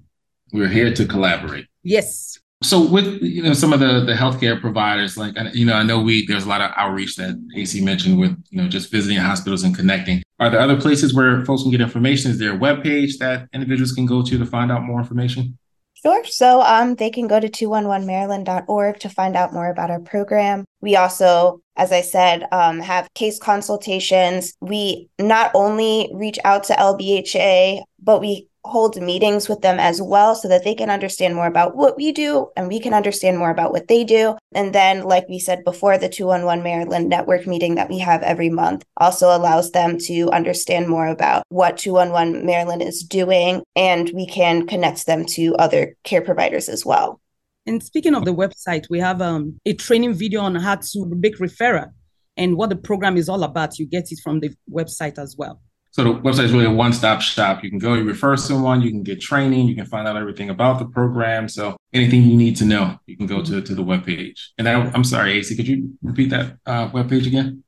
We're 0.53 0.67
here 0.67 0.93
to 0.93 1.05
collaborate. 1.05 1.65
Yes. 1.83 2.39
So 2.63 2.89
with 2.89 3.21
you 3.21 3.43
know 3.43 3.53
some 3.53 3.71
of 3.71 3.79
the 3.79 4.03
the 4.03 4.13
healthcare 4.13 4.59
providers, 4.59 5.15
like 5.15 5.35
you 5.53 5.65
know, 5.65 5.73
I 5.73 5.83
know 5.83 6.01
we 6.01 6.25
there's 6.25 6.45
a 6.45 6.49
lot 6.49 6.61
of 6.61 6.71
outreach 6.75 7.15
that 7.17 7.39
AC 7.55 7.83
mentioned 7.83 8.19
with 8.19 8.35
you 8.49 8.59
know 8.59 8.67
just 8.67 8.91
visiting 8.91 9.17
hospitals 9.17 9.63
and 9.63 9.75
connecting. 9.75 10.23
Are 10.39 10.49
there 10.49 10.59
other 10.59 10.79
places 10.79 11.13
where 11.13 11.45
folks 11.45 11.61
can 11.61 11.71
get 11.71 11.81
information? 11.81 12.31
Is 12.31 12.39
there 12.39 12.53
a 12.53 12.57
web 12.57 12.81
page 12.81 13.19
that 13.19 13.47
individuals 13.53 13.91
can 13.91 14.07
go 14.07 14.23
to 14.23 14.37
to 14.39 14.45
find 14.45 14.71
out 14.71 14.81
more 14.83 14.99
information? 14.99 15.57
Sure. 16.03 16.23
So 16.25 16.61
um, 16.61 16.95
they 16.95 17.09
can 17.09 17.27
go 17.27 17.39
to 17.39 17.49
211maryland.org 17.49 18.99
to 18.99 19.09
find 19.09 19.35
out 19.35 19.53
more 19.53 19.69
about 19.69 19.89
our 19.89 19.99
program. 19.99 20.63
We 20.79 20.95
also, 20.95 21.59
as 21.75 21.91
I 21.91 22.01
said, 22.01 22.47
um, 22.51 22.79
have 22.79 23.11
case 23.15 23.39
consultations. 23.39 24.53
We 24.61 25.09
not 25.19 25.51
only 25.55 26.11
reach 26.13 26.37
out 26.45 26.65
to 26.65 26.73
LBHA, 26.73 27.81
but 27.99 28.21
we 28.21 28.47
hold 28.67 29.01
meetings 29.01 29.49
with 29.49 29.61
them 29.61 29.79
as 29.79 30.01
well 30.01 30.35
so 30.35 30.47
that 30.47 30.63
they 30.63 30.75
can 30.75 30.89
understand 30.89 31.35
more 31.35 31.47
about 31.47 31.75
what 31.75 31.97
we 31.97 32.11
do 32.11 32.49
and 32.55 32.67
we 32.67 32.79
can 32.79 32.93
understand 32.93 33.37
more 33.37 33.49
about 33.49 33.71
what 33.71 33.87
they 33.87 34.03
do. 34.03 34.37
And 34.53 34.73
then, 34.73 35.03
like 35.03 35.27
we 35.27 35.39
said 35.39 35.63
before, 35.63 35.97
the 35.97 36.09
211 36.09 36.63
Maryland 36.63 37.09
network 37.09 37.47
meeting 37.47 37.75
that 37.75 37.89
we 37.89 37.99
have 37.99 38.21
every 38.23 38.49
month 38.49 38.83
also 38.97 39.35
allows 39.35 39.71
them 39.71 39.97
to 39.99 40.29
understand 40.31 40.87
more 40.87 41.07
about 41.07 41.43
what 41.49 41.77
211 41.77 42.45
Maryland 42.45 42.81
is 42.81 43.03
doing, 43.03 43.63
and 43.75 44.11
we 44.13 44.27
can 44.27 44.67
connect 44.67 45.05
them 45.05 45.25
to 45.25 45.55
other 45.55 45.95
care 46.03 46.21
providers 46.21 46.69
as 46.69 46.85
well. 46.85 47.19
And 47.65 47.83
speaking 47.83 48.15
of 48.15 48.23
the 48.23 48.33
website, 48.33 48.89
we 48.89 48.99
have 48.99 49.21
um, 49.21 49.59
a 49.65 49.73
training 49.73 50.13
video 50.13 50.41
on 50.41 50.55
how 50.55 50.75
to 50.75 51.05
make 51.05 51.37
referral 51.37 51.91
and 52.37 52.55
what 52.55 52.69
the 52.69 52.77
program 52.77 53.17
is 53.17 53.27
all 53.27 53.43
about. 53.43 53.77
You 53.77 53.85
get 53.85 54.11
it 54.11 54.19
from 54.23 54.39
the 54.39 54.55
website 54.71 55.19
as 55.19 55.35
well. 55.37 55.59
So 55.97 56.03
the 56.03 56.13
website 56.19 56.43
is 56.43 56.51
really 56.51 56.67
a 56.67 56.71
one-stop 56.71 57.21
shop. 57.21 57.63
You 57.63 57.71
can 57.71 57.79
go, 57.79 57.95
you 57.95 58.03
refer 58.03 58.37
someone, 58.37 58.81
you 58.81 58.91
can 58.91 59.01
get 59.01 59.19
training, 59.19 59.67
you 59.67 59.73
can 59.73 59.87
find 59.87 60.07
out 60.07 60.15
everything 60.15 60.51
about 60.51 60.77
the 60.77 60.85
program. 60.85 61.49
So 61.49 61.75
anything 61.91 62.21
you 62.21 62.37
need 62.37 62.55
to 62.57 62.65
know, 62.65 62.99
you 63.07 63.17
can 63.17 63.25
go 63.25 63.43
to, 63.43 63.63
to 63.63 63.73
the 63.73 63.83
webpage. 63.83 64.49
And 64.59 64.69
I, 64.69 64.73
am 64.93 65.03
sorry, 65.03 65.39
AC, 65.39 65.55
could 65.55 65.67
you 65.67 65.97
repeat 66.03 66.29
that 66.29 66.59
uh, 66.67 66.91
webpage 66.91 67.25
again? 67.25 67.63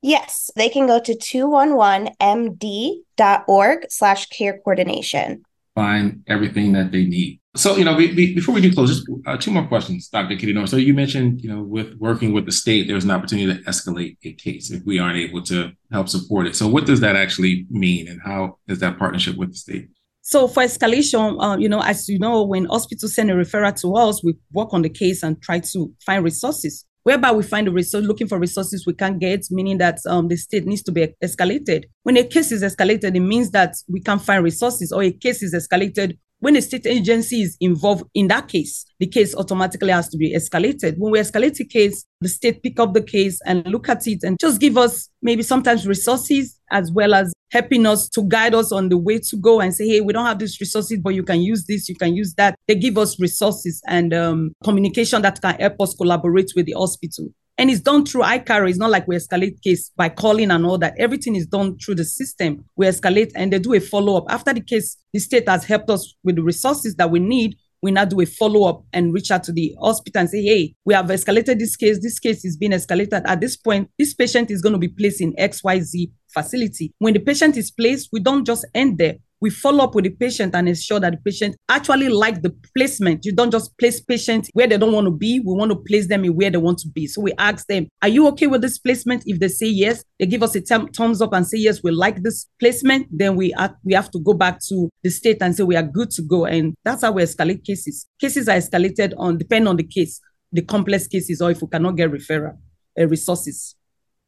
Yes, 0.00 0.50
they 0.56 0.70
can 0.70 0.86
go 0.86 0.98
to 0.98 1.12
211md.org 1.12 3.86
slash 3.90 4.26
care 4.30 4.58
coordination. 4.64 5.42
Find 5.74 6.24
everything 6.26 6.72
that 6.72 6.90
they 6.90 7.04
need. 7.04 7.38
So, 7.56 7.76
you 7.76 7.84
know, 7.84 7.96
before 7.96 8.52
we 8.52 8.60
do 8.60 8.72
close, 8.72 8.96
just 8.96 9.08
uh, 9.26 9.36
two 9.36 9.52
more 9.52 9.66
questions, 9.66 10.08
Dr. 10.08 10.34
Kitanor. 10.34 10.68
So 10.68 10.76
you 10.76 10.92
mentioned, 10.92 11.40
you 11.40 11.48
know, 11.48 11.62
with 11.62 11.94
working 11.98 12.32
with 12.32 12.46
the 12.46 12.52
state, 12.52 12.88
there's 12.88 13.04
an 13.04 13.12
opportunity 13.12 13.46
to 13.46 13.62
escalate 13.70 14.16
a 14.24 14.32
case 14.32 14.72
if 14.72 14.82
we 14.84 14.98
aren't 14.98 15.18
able 15.18 15.40
to 15.44 15.70
help 15.92 16.08
support 16.08 16.48
it. 16.48 16.56
So 16.56 16.66
what 16.66 16.84
does 16.84 16.98
that 17.00 17.14
actually 17.14 17.66
mean 17.70 18.08
and 18.08 18.20
how 18.24 18.58
is 18.66 18.80
that 18.80 18.98
partnership 18.98 19.36
with 19.36 19.50
the 19.50 19.56
state? 19.56 19.88
So 20.22 20.48
for 20.48 20.64
escalation, 20.64 21.36
uh, 21.40 21.56
you 21.56 21.68
know, 21.68 21.80
as 21.80 22.08
you 22.08 22.18
know, 22.18 22.42
when 22.42 22.64
hospitals 22.64 23.14
send 23.14 23.30
a 23.30 23.34
referral 23.34 23.78
to 23.82 23.94
us, 23.94 24.24
we 24.24 24.34
work 24.52 24.72
on 24.72 24.82
the 24.82 24.88
case 24.88 25.22
and 25.22 25.40
try 25.40 25.60
to 25.60 25.92
find 26.04 26.24
resources. 26.24 26.84
Whereby 27.04 27.32
we 27.32 27.42
find 27.42 27.66
the 27.66 27.70
resource, 27.70 28.04
looking 28.06 28.26
for 28.26 28.38
resources 28.38 28.86
we 28.86 28.94
can't 28.94 29.20
get, 29.20 29.44
meaning 29.50 29.76
that 29.78 29.98
um, 30.08 30.28
the 30.28 30.38
state 30.38 30.64
needs 30.64 30.82
to 30.84 30.92
be 30.92 31.14
escalated. 31.22 31.84
When 32.02 32.16
a 32.16 32.24
case 32.24 32.50
is 32.50 32.62
escalated, 32.62 33.14
it 33.14 33.20
means 33.20 33.50
that 33.50 33.74
we 33.86 34.00
can't 34.00 34.22
find 34.22 34.42
resources, 34.42 34.90
or 34.90 35.02
a 35.02 35.12
case 35.12 35.42
is 35.42 35.54
escalated 35.54 36.16
when 36.44 36.56
a 36.56 36.60
state 36.60 36.84
agency 36.84 37.40
is 37.40 37.56
involved 37.58 38.04
in 38.12 38.28
that 38.28 38.48
case, 38.48 38.84
the 39.00 39.06
case 39.06 39.34
automatically 39.34 39.90
has 39.90 40.10
to 40.10 40.18
be 40.18 40.36
escalated. 40.36 40.94
When 40.98 41.10
we 41.10 41.18
escalate 41.18 41.58
a 41.58 41.64
case, 41.64 42.04
the 42.20 42.28
state 42.28 42.62
pick 42.62 42.78
up 42.78 42.92
the 42.92 43.02
case 43.02 43.40
and 43.46 43.66
look 43.66 43.88
at 43.88 44.06
it 44.06 44.22
and 44.22 44.38
just 44.38 44.60
give 44.60 44.76
us 44.76 45.08
maybe 45.22 45.42
sometimes 45.42 45.86
resources 45.86 46.60
as 46.70 46.92
well 46.92 47.14
as 47.14 47.32
helping 47.50 47.86
us 47.86 48.10
to 48.10 48.24
guide 48.24 48.54
us 48.54 48.72
on 48.72 48.90
the 48.90 48.98
way 48.98 49.20
to 49.20 49.36
go 49.38 49.62
and 49.62 49.72
say, 49.72 49.88
hey, 49.88 50.02
we 50.02 50.12
don't 50.12 50.26
have 50.26 50.38
these 50.38 50.60
resources, 50.60 50.98
but 50.98 51.14
you 51.14 51.22
can 51.22 51.40
use 51.40 51.64
this, 51.64 51.88
you 51.88 51.96
can 51.96 52.14
use 52.14 52.34
that. 52.34 52.58
They 52.68 52.74
give 52.74 52.98
us 52.98 53.18
resources 53.18 53.80
and 53.86 54.12
um, 54.12 54.52
communication 54.62 55.22
that 55.22 55.40
can 55.40 55.54
help 55.54 55.80
us 55.80 55.94
collaborate 55.94 56.52
with 56.54 56.66
the 56.66 56.74
hospital. 56.76 57.28
And 57.56 57.70
it's 57.70 57.80
done 57.80 58.04
through 58.04 58.22
iCarol. 58.22 58.68
It's 58.68 58.78
not 58.78 58.90
like 58.90 59.06
we 59.06 59.16
escalate 59.16 59.62
case 59.62 59.90
by 59.96 60.08
calling 60.08 60.50
and 60.50 60.66
all 60.66 60.78
that. 60.78 60.94
Everything 60.98 61.36
is 61.36 61.46
done 61.46 61.78
through 61.78 61.94
the 61.94 62.04
system. 62.04 62.64
We 62.76 62.86
escalate 62.86 63.30
and 63.36 63.52
they 63.52 63.60
do 63.60 63.74
a 63.74 63.80
follow 63.80 64.16
up. 64.16 64.24
After 64.28 64.52
the 64.52 64.60
case, 64.60 64.96
the 65.12 65.20
state 65.20 65.48
has 65.48 65.64
helped 65.64 65.88
us 65.88 66.14
with 66.24 66.36
the 66.36 66.42
resources 66.42 66.96
that 66.96 67.10
we 67.10 67.20
need 67.20 67.56
we 67.84 67.90
now 67.90 68.06
do 68.06 68.18
a 68.22 68.24
follow 68.24 68.66
up 68.66 68.82
and 68.94 69.12
reach 69.12 69.30
out 69.30 69.44
to 69.44 69.52
the 69.52 69.76
hospital 69.78 70.20
and 70.20 70.30
say, 70.30 70.42
hey, 70.42 70.74
we 70.86 70.94
have 70.94 71.04
escalated 71.04 71.58
this 71.58 71.76
case. 71.76 72.00
This 72.00 72.18
case 72.18 72.42
is 72.42 72.56
being 72.56 72.72
escalated. 72.72 73.20
At 73.26 73.42
this 73.42 73.58
point, 73.58 73.90
this 73.98 74.14
patient 74.14 74.50
is 74.50 74.62
going 74.62 74.72
to 74.72 74.78
be 74.78 74.88
placed 74.88 75.20
in 75.20 75.34
XYZ 75.34 76.10
facility. 76.32 76.94
When 76.98 77.12
the 77.12 77.20
patient 77.20 77.58
is 77.58 77.70
placed, 77.70 78.08
we 78.10 78.20
don't 78.20 78.46
just 78.46 78.66
end 78.74 78.96
there 78.96 79.16
we 79.44 79.50
follow 79.50 79.84
up 79.84 79.94
with 79.94 80.04
the 80.04 80.10
patient 80.10 80.54
and 80.54 80.66
ensure 80.70 80.98
that 80.98 81.12
the 81.12 81.18
patient 81.18 81.54
actually 81.68 82.08
like 82.08 82.40
the 82.40 82.48
placement. 82.74 83.26
You 83.26 83.32
don't 83.34 83.50
just 83.50 83.76
place 83.76 84.00
patients 84.00 84.48
where 84.54 84.66
they 84.66 84.78
don't 84.78 84.94
want 84.94 85.04
to 85.04 85.10
be. 85.10 85.38
We 85.38 85.52
want 85.52 85.70
to 85.70 85.76
place 85.76 86.08
them 86.08 86.24
in 86.24 86.34
where 86.34 86.48
they 86.48 86.56
want 86.56 86.78
to 86.78 86.88
be. 86.88 87.06
So 87.06 87.20
we 87.20 87.34
ask 87.36 87.66
them, 87.66 87.88
are 88.00 88.08
you 88.08 88.26
okay 88.28 88.46
with 88.46 88.62
this 88.62 88.78
placement? 88.78 89.24
If 89.26 89.40
they 89.40 89.48
say 89.48 89.66
yes, 89.66 90.02
they 90.18 90.24
give 90.24 90.42
us 90.42 90.56
a 90.56 90.62
thumbs 90.62 91.20
up 91.20 91.34
and 91.34 91.46
say, 91.46 91.58
yes, 91.58 91.82
we 91.84 91.90
like 91.90 92.22
this 92.22 92.46
placement. 92.58 93.06
Then 93.10 93.36
we, 93.36 93.52
act, 93.52 93.74
we 93.84 93.92
have 93.92 94.10
to 94.12 94.18
go 94.18 94.32
back 94.32 94.60
to 94.68 94.88
the 95.02 95.10
state 95.10 95.42
and 95.42 95.54
say 95.54 95.62
we 95.62 95.76
are 95.76 95.82
good 95.82 96.10
to 96.12 96.22
go. 96.22 96.46
And 96.46 96.74
that's 96.82 97.02
how 97.02 97.12
we 97.12 97.22
escalate 97.22 97.66
cases. 97.66 98.06
Cases 98.18 98.48
are 98.48 98.56
escalated 98.56 99.12
on, 99.18 99.36
depending 99.36 99.68
on 99.68 99.76
the 99.76 99.84
case, 99.84 100.22
the 100.52 100.62
complex 100.62 101.06
cases, 101.06 101.42
or 101.42 101.50
if 101.50 101.60
we 101.60 101.68
cannot 101.68 101.96
get 101.96 102.10
referral 102.10 102.56
uh, 102.98 103.06
resources. 103.08 103.76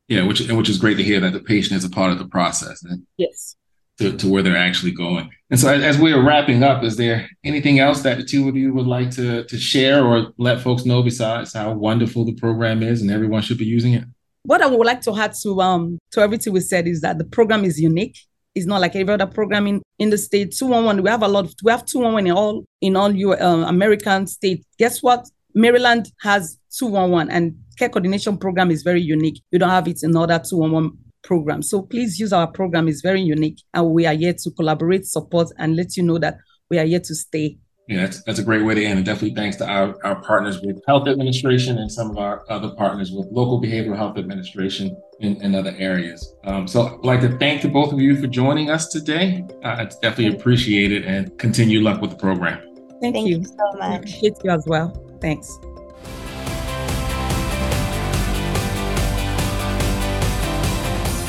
Yeah, 0.09 0.27
which 0.27 0.41
which 0.41 0.69
is 0.69 0.77
great 0.77 0.99
to 0.99 1.03
hear 1.03 1.21
that 1.21 1.33
the 1.33 1.41
patient 1.41 1.79
is 1.79 1.85
a 1.85 1.91
part 1.91 2.13
of 2.13 2.19
the 2.19 2.29
process. 2.29 2.85
Yes 3.17 3.57
to, 3.99 4.17
to 4.17 4.29
where 4.29 4.43
they're 4.43 4.57
actually 4.57 4.93
going. 4.93 5.31
And 5.51 5.59
so, 5.59 5.73
as, 5.73 5.99
we 5.99 6.13
are 6.13 6.23
wrapping 6.23 6.63
up, 6.63 6.83
is 6.83 6.97
there 6.97 7.29
anything 7.45 7.79
else 7.79 8.03
that 8.03 8.19
the 8.19 8.25
two 8.25 8.49
of 8.49 8.57
you 8.57 8.73
would 8.75 8.87
like 8.87 9.11
to, 9.13 9.45
to 9.45 9.59
share 9.59 10.05
or 10.05 10.33
let 10.39 10.61
folks 10.61 10.85
know 10.85 11.03
besides 11.03 11.53
how 11.53 11.73
wonderful 11.73 12.25
the 12.25 12.35
program 12.35 12.83
is 12.83 13.01
and 13.01 13.11
everyone 13.11 13.43
should 13.43 13.59
be 13.59 13.65
using 13.65 13.95
it? 13.95 14.05
What 14.43 14.63
I 14.63 14.67
would 14.67 14.87
like 14.87 15.01
to 15.03 15.17
add 15.17 15.35
to 15.43 15.61
um 15.61 15.99
to 16.13 16.21
everything 16.21 16.53
we 16.53 16.61
said 16.61 16.87
is 16.87 17.01
that 17.01 17.19
the 17.19 17.25
program 17.25 17.65
is 17.65 17.81
unique. 17.81 18.17
It's 18.55 18.67
not 18.67 18.81
like 18.81 18.97
every 18.97 19.13
other 19.13 19.27
program 19.27 19.67
in, 19.67 19.83
in 19.99 20.11
the 20.11 20.17
state. 20.17 20.53
211, 20.53 21.03
we 21.03 21.11
have 21.11 21.23
a 21.23 21.29
lot 21.29 21.45
of, 21.45 21.55
we 21.63 21.71
have 21.71 21.85
211 21.85 22.27
in 22.27 22.33
all, 22.33 22.65
in 22.81 22.97
all 22.97 23.15
your 23.15 23.41
uh, 23.41 23.69
American 23.69 24.27
states. 24.27 24.65
Guess 24.79 25.03
what? 25.03 25.29
Maryland 25.55 26.11
has 26.23 26.59
211 26.79 27.31
and 27.31 27.55
care 27.79 27.91
coordination 27.91 28.39
program 28.39 28.71
is 28.71 28.83
very 28.83 29.01
unique. 29.01 29.43
You 29.51 29.59
don't 29.59 29.71
have 29.71 29.89
it 29.89 30.03
in 30.03 30.17
other 30.17 30.39
211 30.39 30.97
program. 31.27 31.61
So 31.63 31.83
please 31.83 32.19
use 32.19 32.33
our 32.33 32.47
program. 32.47 32.89
It's 32.89 33.03
very 33.03 33.21
unique. 33.21 33.61
And 33.75 33.91
we 33.91 34.07
are 34.07 34.15
here 34.15 34.33
to 34.33 34.51
collaborate, 34.53 35.05
support, 35.07 35.49
and 35.59 35.77
let 35.77 35.97
you 35.97 36.03
know 36.03 36.19
that 36.19 36.39
we 36.71 36.79
are 36.79 36.87
here 36.87 37.01
to 37.01 37.15
stay. 37.15 37.59
Yeah, 37.89 38.01
that's, 38.01 38.23
that's 38.25 38.41
a 38.41 38.43
great 38.43 38.65
way 38.65 38.75
to 38.75 38.85
end. 38.85 38.97
And 38.99 39.07
definitely 39.07 39.37
thanks 39.37 39.57
to 39.59 39.69
our, 39.69 39.97
our 40.05 40.21
partners 40.23 40.61
with 40.61 40.83
Health 40.89 41.07
Administration 41.07 41.79
and 41.79 41.91
some 41.91 42.11
of 42.11 42.19
our 42.19 42.45
other 42.51 42.71
partners 42.71 43.13
with 43.13 43.29
local 43.31 43.63
behavioral 43.63 43.97
health 43.97 44.19
administration 44.19 44.97
in, 45.21 45.41
in 45.41 45.55
other 45.55 45.75
areas. 45.79 46.35
Um, 46.45 46.67
so 46.67 46.87
I'd 46.87 47.05
like 47.05 47.21
to 47.21 47.39
thank 47.39 47.63
the 47.63 47.69
both 47.69 47.93
of 47.93 48.01
you 48.01 48.21
for 48.21 48.27
joining 48.27 48.71
us 48.71 48.89
today. 48.89 49.45
Uh, 49.65 49.77
it's 49.81 49.97
definitely 49.99 50.37
appreciated 50.37 51.05
and 51.05 51.39
continue 51.39 51.81
luck 51.81 52.01
with 52.01 52.11
the 52.11 52.17
program. 52.17 52.59
Thank, 53.01 53.15
Thank 53.15 53.29
you. 53.29 53.39
you 53.39 53.45
so 53.45 53.79
much. 53.79 53.99
Appreciate 53.99 54.35
you 54.43 54.51
as 54.51 54.65
well. 54.67 54.89
Thanks. 55.21 55.59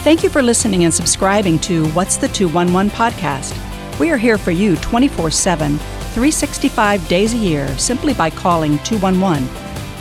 Thank 0.08 0.24
you 0.24 0.30
for 0.30 0.42
listening 0.42 0.86
and 0.86 0.94
subscribing 0.94 1.60
to 1.60 1.86
What's 1.90 2.16
the 2.16 2.30
211 2.30 2.92
podcast. 2.92 3.54
We 4.00 4.10
are 4.10 4.18
here 4.18 4.38
for 4.38 4.52
you 4.52 4.78
24 4.78 5.32
7, 5.32 5.78
365 5.78 7.06
days 7.10 7.34
a 7.34 7.38
year 7.38 7.68
simply 7.78 8.14
by 8.14 8.30
calling 8.30 8.80
211. 8.86 9.46